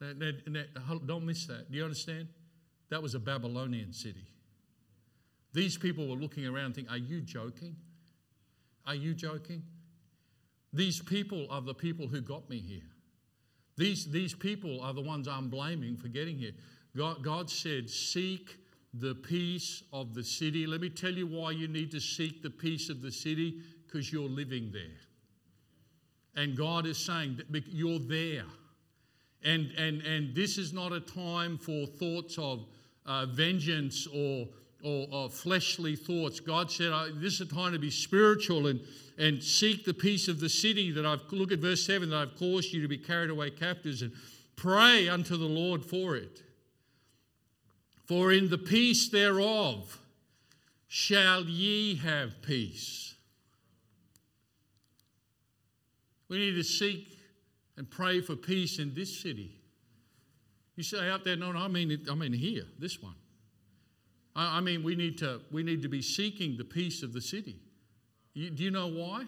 That, 0.02 0.20
that, 0.20 0.54
that, 0.54 1.08
don't 1.08 1.26
miss 1.26 1.46
that. 1.46 1.72
Do 1.72 1.78
you 1.78 1.84
understand? 1.84 2.28
That 2.90 3.02
was 3.02 3.16
a 3.16 3.20
Babylonian 3.20 3.94
city. 3.94 4.26
These 5.54 5.78
people 5.78 6.08
were 6.08 6.16
looking 6.16 6.46
around 6.46 6.74
thinking, 6.74 6.92
Are 6.92 6.98
you 6.98 7.22
joking? 7.22 7.76
Are 8.86 8.96
you 8.96 9.14
joking? 9.14 9.62
These 10.74 11.02
people 11.02 11.46
are 11.52 11.62
the 11.62 11.74
people 11.74 12.08
who 12.08 12.20
got 12.22 12.50
me 12.50 12.58
here. 12.58 12.82
These, 13.78 14.10
these 14.10 14.34
people 14.34 14.82
are 14.82 14.94
the 14.94 15.02
ones 15.02 15.28
I'm 15.28 15.50
blaming 15.50 15.98
for 15.98 16.08
getting 16.08 16.38
here. 16.38 16.54
God, 16.98 17.24
God 17.24 17.50
said, 17.50 17.90
Seek 17.90 18.58
the 18.94 19.14
peace 19.14 19.84
of 19.94 20.16
the 20.16 20.24
city. 20.24 20.66
Let 20.66 20.82
me 20.82 20.90
tell 20.90 21.12
you 21.12 21.28
why 21.28 21.52
you 21.52 21.68
need 21.68 21.92
to 21.92 22.00
seek 22.00 22.42
the 22.42 22.50
peace 22.50 22.90
of 22.90 23.02
the 23.02 23.12
city 23.12 23.62
because 23.86 24.12
you're 24.12 24.28
living 24.28 24.72
there. 24.74 24.82
And 26.36 26.58
God 26.58 26.88
is 26.88 26.98
saying 26.98 27.40
that 27.50 27.68
you're 27.68 28.00
there. 28.00 28.46
And, 29.44 29.72
and, 29.78 30.02
and 30.02 30.36
this 30.36 30.58
is 30.58 30.72
not 30.72 30.92
a 30.92 31.00
time 31.00 31.58
for 31.58 31.86
thoughts 31.86 32.38
of 32.38 32.66
uh, 33.06 33.26
vengeance 33.26 34.08
or, 34.08 34.48
or, 34.84 35.08
or, 35.12 35.30
fleshly 35.30 35.96
thoughts. 35.96 36.40
God 36.40 36.72
said, 36.72 36.92
This 37.16 37.36
is 37.36 37.42
a 37.42 37.46
time 37.46 37.74
to 37.74 37.80
be 37.80 37.90
spiritual 37.90 38.68
and, 38.68 38.80
and 39.18 39.42
seek 39.42 39.84
the 39.84 39.94
peace 39.94 40.28
of 40.28 40.40
the 40.40 40.50
city 40.50 40.92
that 40.92 41.06
I've, 41.06 41.22
look 41.32 41.52
at 41.52 41.60
verse 41.60 41.84
7, 41.86 42.10
that 42.12 42.16
I've 42.16 42.38
caused 42.38 42.72
you 42.72 42.82
to 42.84 42.88
be 42.88 42.98
carried 42.98 43.32
away 43.32 43.50
captives 43.50 44.04
and 44.04 44.12
pray 44.56 45.10
unto 45.10 45.38
the 45.38 45.46
Lord 45.46 45.84
for 45.84 46.16
it. 46.16 46.44
For 48.06 48.32
in 48.32 48.50
the 48.50 48.58
peace 48.58 49.10
thereof 49.10 50.00
shall 50.88 51.44
ye 51.46 51.96
have 51.96 52.42
peace. 52.42 53.16
We 56.28 56.38
need 56.38 56.56
to 56.56 56.64
seek 56.64 57.18
and 57.78 57.90
pray 57.90 58.22
for 58.22 58.36
peace 58.36 58.80
in 58.80 58.94
this 58.94 59.22
city. 59.22 59.52
You 60.76 60.84
say 60.84 61.10
out 61.10 61.24
there, 61.24 61.36
no, 61.36 61.52
no, 61.52 61.60
I 61.60 61.68
mean, 61.68 62.06
I 62.10 62.16
mean 62.16 62.34
here, 62.34 62.64
this 62.80 63.02
one. 63.02 63.16
I, 64.36 64.58
I 64.58 64.62
mean, 64.62 64.84
we 64.84 64.96
need 64.96 65.18
to 65.20 65.42
we 65.52 65.64
need 65.64 65.82
to 65.82 65.90
be 65.90 66.02
seeking 66.02 66.58
the 66.58 66.64
peace 66.64 67.04
of 67.04 67.14
the 67.14 67.22
city. 67.22 67.60
You, 68.34 68.50
do 68.50 68.64
you 68.64 68.72
know 68.72 68.88
why? 68.88 69.26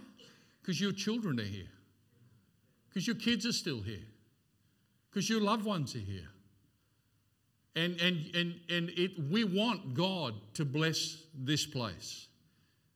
Because 0.61 0.79
your 0.79 0.93
children 0.93 1.39
are 1.39 1.43
here. 1.43 1.67
Because 2.89 3.05
your 3.05 3.15
kids 3.15 3.45
are 3.45 3.51
still 3.51 3.81
here. 3.81 4.05
Because 5.09 5.29
your 5.29 5.41
loved 5.41 5.65
ones 5.65 5.95
are 5.95 5.99
here. 5.99 6.29
And, 7.75 7.99
and, 7.99 8.35
and, 8.35 8.59
and 8.69 8.89
it, 8.91 9.11
we 9.31 9.43
want 9.43 9.95
God 9.95 10.35
to 10.53 10.63
bless 10.63 11.17
this 11.33 11.65
place. 11.65 12.27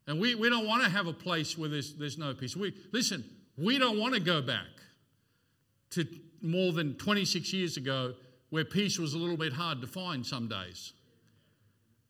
And 0.06 0.22
we, 0.22 0.36
we 0.36 0.50
don't 0.50 0.68
want 0.68 0.84
to 0.84 0.90
have 0.90 1.08
a 1.08 1.14
place 1.14 1.58
where 1.58 1.68
there's, 1.68 1.96
there's 1.96 2.18
no 2.18 2.34
peace. 2.34 2.56
We, 2.56 2.74
listen, 2.92 3.26
we 3.58 3.80
don't 3.80 4.00
want 4.00 4.14
to 4.14 4.20
go 4.20 4.42
back 4.42 4.66
to 5.92 6.06
more 6.42 6.72
than 6.72 6.96
26 6.96 7.54
years 7.54 7.78
ago 7.78 8.14
where 8.50 8.66
peace 8.66 8.98
was 8.98 9.14
a 9.14 9.18
little 9.18 9.38
bit 9.38 9.54
hard 9.54 9.82
to 9.82 9.88
find 9.88 10.26
some 10.26 10.48
days. 10.48 10.94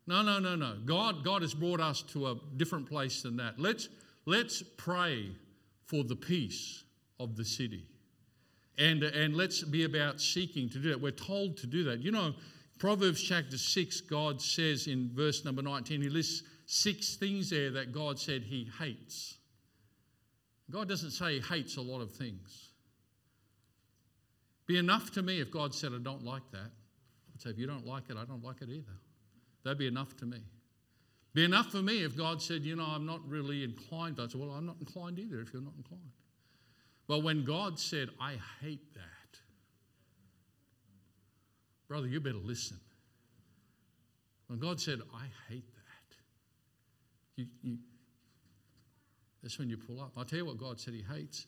No, 0.05 0.21
no, 0.21 0.39
no, 0.39 0.55
no. 0.55 0.75
God, 0.85 1.23
God 1.23 1.41
has 1.41 1.53
brought 1.53 1.81
us 1.81 2.01
to 2.13 2.27
a 2.27 2.35
different 2.55 2.87
place 2.87 3.23
than 3.23 3.37
that. 3.37 3.59
Let's, 3.59 3.89
let's 4.25 4.63
pray 4.77 5.31
for 5.85 6.03
the 6.03 6.15
peace 6.15 6.83
of 7.19 7.35
the 7.35 7.43
city. 7.43 7.85
And, 8.77 9.03
and 9.03 9.35
let's 9.35 9.63
be 9.63 9.83
about 9.83 10.21
seeking 10.21 10.69
to 10.69 10.79
do 10.79 10.89
that. 10.89 11.01
We're 11.01 11.11
told 11.11 11.57
to 11.57 11.67
do 11.67 11.83
that. 11.85 11.99
You 11.99 12.11
know, 12.11 12.35
Proverbs 12.77 13.21
chapter 13.21 13.57
6, 13.57 14.01
God 14.01 14.41
says 14.41 14.87
in 14.87 15.09
verse 15.13 15.43
number 15.43 15.61
19, 15.61 16.01
He 16.01 16.09
lists 16.09 16.43
six 16.67 17.15
things 17.15 17.49
there 17.49 17.71
that 17.71 17.91
God 17.91 18.19
said 18.19 18.43
He 18.43 18.69
hates. 18.79 19.37
God 20.69 20.87
doesn't 20.87 21.11
say 21.11 21.39
He 21.39 21.41
hates 21.41 21.77
a 21.77 21.81
lot 21.81 22.01
of 22.01 22.11
things. 22.11 22.66
Be 24.67 24.77
enough 24.77 25.11
to 25.11 25.21
me 25.21 25.39
if 25.39 25.49
God 25.49 25.73
said, 25.73 25.93
I 25.93 25.99
don't 25.99 26.23
like 26.23 26.43
that. 26.51 26.69
I'd 27.33 27.41
say, 27.41 27.49
if 27.49 27.57
you 27.57 27.65
don't 27.65 27.85
like 27.85 28.03
it, 28.09 28.17
I 28.17 28.25
don't 28.25 28.43
like 28.43 28.61
it 28.61 28.69
either. 28.69 28.97
That'd 29.63 29.77
be 29.77 29.87
enough 29.87 30.15
to 30.17 30.25
me. 30.25 30.39
Be 31.33 31.45
enough 31.45 31.71
for 31.71 31.81
me 31.81 32.03
if 32.03 32.17
God 32.17 32.41
said, 32.41 32.63
you 32.63 32.75
know, 32.75 32.85
I'm 32.85 33.05
not 33.05 33.21
really 33.27 33.63
inclined. 33.63 34.19
I'd 34.19 34.31
say, 34.31 34.37
well, 34.37 34.51
I'm 34.51 34.65
not 34.65 34.75
inclined 34.79 35.19
either 35.19 35.39
if 35.39 35.53
you're 35.53 35.61
not 35.61 35.73
inclined. 35.77 36.11
Well, 37.07 37.21
when 37.21 37.45
God 37.45 37.79
said, 37.79 38.09
I 38.19 38.35
hate 38.61 38.93
that, 38.95 39.01
Brother, 41.87 42.07
you 42.07 42.19
better 42.19 42.35
listen. 42.35 42.77
When 44.47 44.59
God 44.59 44.81
said, 44.81 44.99
I 45.13 45.25
hate 45.47 45.73
that, 45.73 46.15
you, 47.37 47.45
you, 47.61 47.77
that's 49.41 49.57
when 49.57 49.69
you 49.69 49.77
pull 49.77 50.01
up. 50.01 50.11
I'll 50.17 50.25
tell 50.25 50.39
you 50.39 50.45
what 50.45 50.57
God 50.57 50.79
said 50.79 50.93
He 50.93 51.03
hates. 51.03 51.45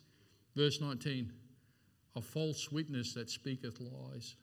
Verse 0.56 0.80
19 0.80 1.32
a 2.20 2.22
false 2.22 2.70
witness 2.70 3.14
that 3.14 3.30
speaketh 3.30 3.80
lies. 3.80 4.36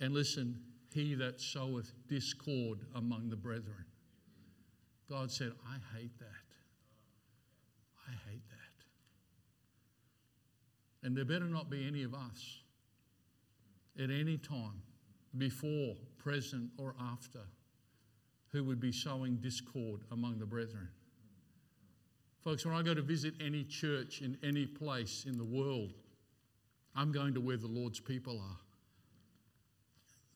And 0.00 0.14
listen, 0.14 0.58
he 0.92 1.14
that 1.14 1.38
soweth 1.38 1.92
discord 2.08 2.78
among 2.94 3.28
the 3.28 3.36
brethren. 3.36 3.84
God 5.10 5.30
said, 5.30 5.52
I 5.68 5.76
hate 5.96 6.18
that. 6.18 6.26
I 8.08 8.12
hate 8.30 8.48
that. 8.48 8.56
And 11.06 11.14
there 11.14 11.26
better 11.26 11.44
not 11.44 11.68
be 11.70 11.86
any 11.86 12.02
of 12.02 12.14
us 12.14 12.60
at 14.02 14.10
any 14.10 14.38
time, 14.38 14.80
before, 15.36 15.94
present, 16.16 16.70
or 16.78 16.94
after, 17.12 17.40
who 18.48 18.64
would 18.64 18.80
be 18.80 18.92
sowing 18.92 19.36
discord 19.36 20.00
among 20.10 20.38
the 20.38 20.46
brethren. 20.46 20.88
Folks, 22.42 22.64
when 22.64 22.74
I 22.74 22.80
go 22.80 22.94
to 22.94 23.02
visit 23.02 23.34
any 23.44 23.64
church 23.64 24.22
in 24.22 24.38
any 24.42 24.64
place 24.64 25.26
in 25.28 25.36
the 25.36 25.44
world, 25.44 25.92
I'm 26.96 27.12
going 27.12 27.34
to 27.34 27.40
where 27.40 27.58
the 27.58 27.66
Lord's 27.66 28.00
people 28.00 28.40
are. 28.40 28.58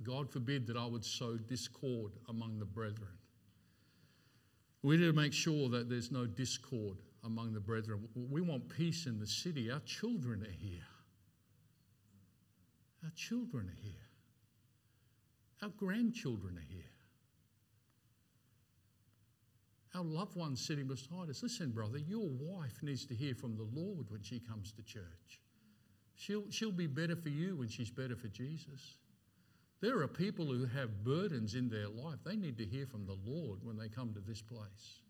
God 0.02 0.30
forbid 0.30 0.66
that 0.66 0.76
I 0.76 0.86
would 0.86 1.04
sow 1.04 1.36
discord 1.36 2.12
among 2.28 2.58
the 2.58 2.64
brethren. 2.64 3.08
We 4.82 4.96
need 4.96 5.06
to 5.06 5.12
make 5.12 5.32
sure 5.32 5.68
that 5.70 5.88
there's 5.88 6.10
no 6.10 6.26
discord 6.26 6.98
among 7.24 7.52
the 7.52 7.60
brethren. 7.60 8.08
We 8.14 8.40
want 8.40 8.68
peace 8.68 9.06
in 9.06 9.18
the 9.18 9.26
city. 9.26 9.70
Our 9.70 9.80
children 9.80 10.42
are 10.42 10.56
here. 10.58 10.80
Our 13.04 13.10
children 13.14 13.68
are 13.68 13.82
here. 13.82 13.92
Our 15.62 15.70
grandchildren 15.70 16.56
are 16.56 16.74
here. 16.74 16.84
Our 19.94 20.04
loved 20.04 20.36
ones 20.36 20.64
sitting 20.64 20.86
beside 20.86 21.28
us. 21.28 21.42
Listen, 21.42 21.70
brother, 21.70 21.98
your 21.98 22.28
wife 22.28 22.82
needs 22.82 23.04
to 23.06 23.14
hear 23.14 23.34
from 23.34 23.56
the 23.56 23.66
Lord 23.74 24.06
when 24.08 24.22
she 24.22 24.38
comes 24.38 24.72
to 24.72 24.82
church. 24.82 25.40
She'll, 26.20 26.44
she'll 26.50 26.70
be 26.70 26.86
better 26.86 27.16
for 27.16 27.30
you 27.30 27.56
when 27.56 27.68
she's 27.68 27.90
better 27.90 28.14
for 28.14 28.28
Jesus. 28.28 28.98
There 29.80 30.00
are 30.00 30.06
people 30.06 30.44
who 30.44 30.66
have 30.66 31.02
burdens 31.02 31.54
in 31.54 31.70
their 31.70 31.88
life. 31.88 32.18
They 32.26 32.36
need 32.36 32.58
to 32.58 32.66
hear 32.66 32.84
from 32.84 33.06
the 33.06 33.16
Lord 33.24 33.60
when 33.62 33.78
they 33.78 33.88
come 33.88 34.12
to 34.12 34.20
this 34.20 34.42
place. 34.42 35.00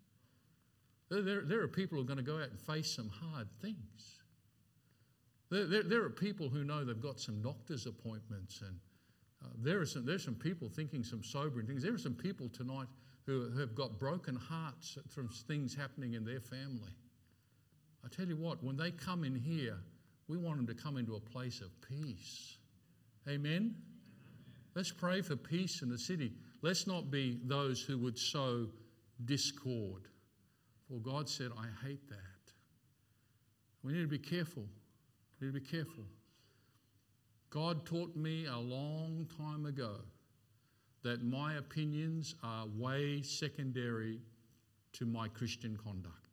There, 1.11 1.23
there, 1.23 1.41
there 1.41 1.63
are 1.63 1.69
people 1.69 1.99
who 1.99 2.05
are 2.05 2.07
going 2.07 2.19
to 2.19 2.23
go 2.23 2.37
out 2.37 2.51
and 2.51 2.61
face 2.61 2.95
some 2.95 3.09
hard 3.09 3.49
things. 3.61 4.21
There, 5.51 5.67
there, 5.67 5.83
there, 5.83 6.05
are 6.05 6.11
people 6.11 6.49
who 6.49 6.63
know 6.63 6.85
they've 6.85 7.03
got 7.03 7.19
some 7.19 7.43
doctor's 7.43 7.87
appointments, 7.87 8.61
and 8.61 8.77
uh, 9.45 9.49
there 9.59 9.81
are 9.81 9.87
some, 9.87 10.07
there's 10.07 10.25
some 10.25 10.37
people 10.37 10.69
thinking 10.69 11.03
some 11.03 11.25
sobering 11.25 11.67
things. 11.67 11.83
There 11.83 11.95
are 11.95 11.99
some 11.99 12.15
people 12.15 12.49
tonight 12.51 12.87
who 13.27 13.51
have 13.59 13.75
got 13.75 13.99
broken 13.99 14.37
hearts 14.37 14.97
from 15.09 15.27
things 15.27 15.75
happening 15.75 16.15
in 16.15 16.25
their 16.25 16.41
family. 16.41 16.93
I 18.05 18.09
tell 18.09 18.27
you 18.27 18.37
what, 18.37 18.63
when 18.63 18.77
they 18.77 18.93
come 18.93 19.25
in 19.25 19.35
here, 19.35 19.79
we 20.31 20.39
want 20.39 20.57
them 20.57 20.67
to 20.67 20.75
come 20.75 20.97
into 20.97 21.17
a 21.17 21.21
place 21.21 21.61
of 21.61 21.71
peace. 21.87 22.57
Amen? 23.29 23.75
Let's 24.75 24.93
pray 24.93 25.21
for 25.21 25.37
peace 25.37 25.83
in 25.83 25.89
the 25.89 25.99
city. 25.99 26.33
Let's 26.63 26.87
not 26.87 27.11
be 27.11 27.41
those 27.45 27.83
who 27.83 27.99
would 27.99 28.19
sow 28.19 28.69
discord. 29.25 30.09
For 30.89 30.99
God 30.99 31.29
said, 31.29 31.51
I 31.59 31.67
hate 31.87 32.09
that. 32.09 32.19
We 33.83 33.93
need 33.93 34.03
to 34.03 34.09
be 34.09 34.19
careful 34.19 34.65
we 35.41 35.47
need 35.47 35.55
to 35.55 35.61
be 35.61 35.67
careful. 35.67 36.05
God 37.49 37.85
taught 37.87 38.15
me 38.15 38.47
a 38.47 38.59
long 38.59 39.27
time 39.37 39.67
ago 39.67 39.97
that 41.03 41.25
my 41.25 41.55
opinions 41.55 42.35
are 42.43 42.67
way 42.77 43.23
secondary 43.23 44.21
to 44.93 45.07
my 45.07 45.29
Christian 45.29 45.79
conduct. 45.83 46.30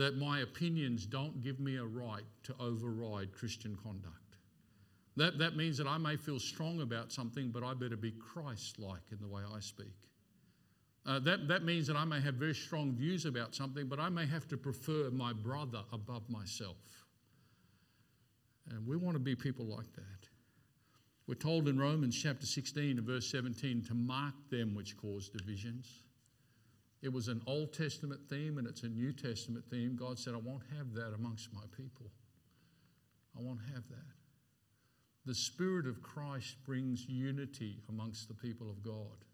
That 0.00 0.16
my 0.16 0.40
opinions 0.40 1.04
don't 1.04 1.42
give 1.42 1.60
me 1.60 1.76
a 1.76 1.84
right 1.84 2.24
to 2.44 2.54
override 2.58 3.34
Christian 3.34 3.76
conduct. 3.84 4.16
That, 5.18 5.36
that 5.36 5.56
means 5.56 5.76
that 5.76 5.86
I 5.86 5.98
may 5.98 6.16
feel 6.16 6.38
strong 6.38 6.80
about 6.80 7.12
something, 7.12 7.50
but 7.50 7.62
I 7.62 7.74
better 7.74 7.98
be 7.98 8.12
Christ 8.12 8.78
like 8.78 9.02
in 9.12 9.18
the 9.20 9.28
way 9.28 9.42
I 9.54 9.60
speak. 9.60 9.92
Uh, 11.04 11.18
that, 11.18 11.48
that 11.48 11.64
means 11.64 11.86
that 11.86 11.96
I 11.96 12.06
may 12.06 12.18
have 12.18 12.36
very 12.36 12.54
strong 12.54 12.92
views 12.92 13.26
about 13.26 13.54
something, 13.54 13.88
but 13.88 14.00
I 14.00 14.08
may 14.08 14.24
have 14.24 14.48
to 14.48 14.56
prefer 14.56 15.10
my 15.10 15.34
brother 15.34 15.82
above 15.92 16.22
myself. 16.30 16.78
And 18.70 18.86
we 18.86 18.96
want 18.96 19.16
to 19.16 19.20
be 19.20 19.36
people 19.36 19.66
like 19.66 19.92
that. 19.96 20.28
We're 21.26 21.34
told 21.34 21.68
in 21.68 21.78
Romans 21.78 22.16
chapter 22.16 22.46
16 22.46 22.96
and 22.96 23.06
verse 23.06 23.30
17 23.30 23.84
to 23.88 23.94
mark 23.94 24.32
them 24.48 24.74
which 24.74 24.96
cause 24.96 25.28
divisions. 25.28 26.04
It 27.02 27.12
was 27.12 27.28
an 27.28 27.40
Old 27.46 27.72
Testament 27.72 28.20
theme 28.28 28.58
and 28.58 28.66
it's 28.66 28.82
a 28.82 28.88
New 28.88 29.12
Testament 29.12 29.64
theme. 29.70 29.96
God 29.96 30.18
said, 30.18 30.34
I 30.34 30.38
won't 30.38 30.62
have 30.76 30.92
that 30.94 31.14
amongst 31.14 31.52
my 31.52 31.62
people. 31.76 32.10
I 33.38 33.42
won't 33.42 33.60
have 33.74 33.88
that. 33.88 34.14
The 35.24 35.34
Spirit 35.34 35.86
of 35.86 36.02
Christ 36.02 36.56
brings 36.64 37.06
unity 37.08 37.78
amongst 37.88 38.28
the 38.28 38.34
people 38.34 38.70
of 38.70 38.82
God. 38.82 39.24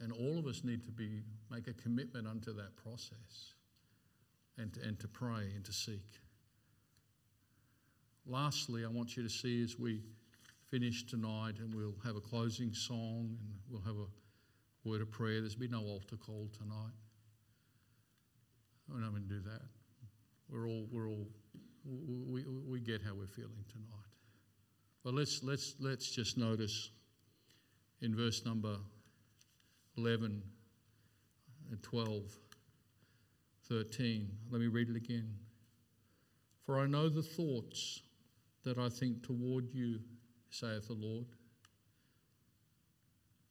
And 0.00 0.12
all 0.12 0.38
of 0.38 0.46
us 0.46 0.62
need 0.64 0.84
to 0.84 0.90
be 0.90 1.22
make 1.50 1.68
a 1.68 1.72
commitment 1.72 2.26
unto 2.26 2.52
that 2.54 2.76
process 2.76 3.54
and 4.58 4.72
to, 4.74 4.82
and 4.82 4.98
to 5.00 5.08
pray 5.08 5.50
and 5.54 5.64
to 5.64 5.72
seek. 5.72 6.20
Lastly, 8.26 8.84
I 8.84 8.88
want 8.88 9.16
you 9.16 9.22
to 9.22 9.28
see 9.28 9.62
as 9.62 9.78
we 9.78 10.00
finish 10.70 11.06
tonight, 11.06 11.58
and 11.58 11.74
we'll 11.74 11.94
have 12.04 12.16
a 12.16 12.20
closing 12.20 12.72
song 12.72 13.36
and 13.40 13.54
we'll 13.70 13.82
have 13.82 13.96
a 13.96 14.06
word 14.84 15.00
of 15.00 15.10
prayer. 15.10 15.40
There's 15.40 15.54
been 15.54 15.70
no 15.70 15.82
altar 15.82 16.16
call 16.16 16.48
tonight. 16.56 16.92
We're 18.88 19.00
not 19.00 19.10
going 19.10 19.22
to 19.22 19.28
do 19.28 19.40
that. 19.40 19.62
We're 20.50 20.68
all, 20.68 20.86
we're 20.92 21.08
all, 21.08 21.26
we, 21.84 22.44
we, 22.44 22.58
we 22.68 22.80
get 22.80 23.02
how 23.02 23.14
we're 23.14 23.26
feeling 23.26 23.64
tonight. 23.70 24.04
But 25.02 25.14
let's, 25.14 25.42
let's, 25.42 25.74
let's 25.80 26.10
just 26.10 26.36
notice 26.36 26.90
in 28.02 28.14
verse 28.14 28.44
number 28.44 28.76
11 29.96 30.42
and 31.70 31.82
12, 31.82 32.22
13. 33.68 34.28
Let 34.50 34.60
me 34.60 34.66
read 34.66 34.90
it 34.90 34.96
again. 34.96 35.34
For 36.64 36.78
I 36.78 36.86
know 36.86 37.08
the 37.08 37.22
thoughts 37.22 38.02
that 38.64 38.78
I 38.78 38.88
think 38.88 39.22
toward 39.22 39.72
you, 39.72 40.00
saith 40.50 40.88
the 40.88 40.94
Lord. 40.94 41.26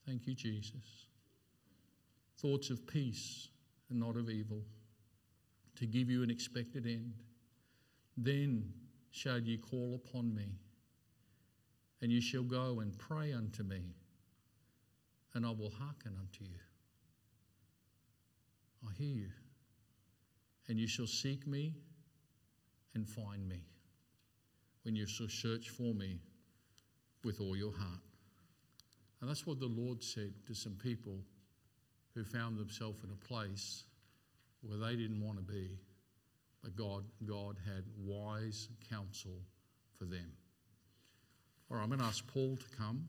Thank 0.05 0.25
you, 0.27 0.33
Jesus. 0.33 1.05
Thoughts 2.43 2.69
of 2.69 2.85
peace 2.85 3.47
and 3.89 4.01
not 4.01 4.17
of 4.17 4.29
evil, 4.29 4.61
to 5.77 5.85
give 5.85 6.09
you 6.09 6.23
an 6.23 6.29
expected 6.29 6.85
end. 6.85 7.13
Then 8.17 8.73
shall 9.11 9.39
ye 9.39 9.57
call 9.57 9.95
upon 9.95 10.35
me, 10.35 10.49
and 12.01 12.11
ye 12.11 12.19
shall 12.19 12.43
go 12.43 12.81
and 12.81 12.97
pray 12.97 13.31
unto 13.31 13.63
me, 13.63 13.95
and 15.33 15.45
I 15.45 15.51
will 15.51 15.69
hearken 15.69 16.17
unto 16.19 16.43
you. 16.43 16.59
I 18.85 18.91
hear 18.97 19.15
you, 19.15 19.29
and 20.67 20.77
you 20.77 20.85
shall 20.85 21.07
seek 21.07 21.47
me 21.47 21.73
and 22.93 23.07
find 23.07 23.47
me 23.47 23.61
when 24.81 24.97
you 24.97 25.07
shall 25.07 25.29
search 25.29 25.69
for 25.69 25.93
me 25.93 26.19
with 27.23 27.39
all 27.39 27.55
your 27.55 27.71
heart. 27.71 28.01
And 29.21 29.29
that's 29.29 29.47
what 29.47 29.61
the 29.61 29.65
Lord 29.65 30.03
said 30.03 30.33
to 30.45 30.53
some 30.53 30.73
people 30.73 31.19
who 32.15 32.23
found 32.23 32.57
themselves 32.57 33.03
in 33.03 33.09
a 33.11 33.27
place 33.27 33.83
where 34.61 34.77
they 34.77 34.95
didn't 34.95 35.21
want 35.21 35.37
to 35.37 35.43
be, 35.43 35.77
but 36.63 36.75
God, 36.75 37.03
God 37.25 37.57
had 37.65 37.83
wise 37.97 38.69
counsel 38.89 39.39
for 39.97 40.05
them. 40.05 40.31
All 41.69 41.77
right, 41.77 41.83
I'm 41.83 41.89
going 41.89 41.99
to 41.99 42.05
ask 42.05 42.25
Paul 42.27 42.57
to 42.57 42.77
come 42.77 43.07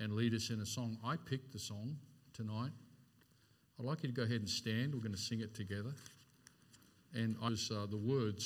and 0.00 0.14
lead 0.14 0.34
us 0.34 0.50
in 0.50 0.60
a 0.60 0.66
song. 0.66 0.96
I 1.04 1.16
picked 1.16 1.52
the 1.52 1.58
song 1.58 1.96
tonight. 2.32 2.70
I'd 3.78 3.84
like 3.84 4.02
you 4.02 4.08
to 4.08 4.14
go 4.14 4.22
ahead 4.22 4.40
and 4.40 4.48
stand. 4.48 4.94
We're 4.94 5.00
going 5.00 5.12
to 5.12 5.18
sing 5.18 5.40
it 5.40 5.54
together. 5.54 5.92
And 7.14 7.36
I 7.42 7.50
was, 7.50 7.70
uh, 7.70 7.86
the 7.90 7.96
words 7.96 8.40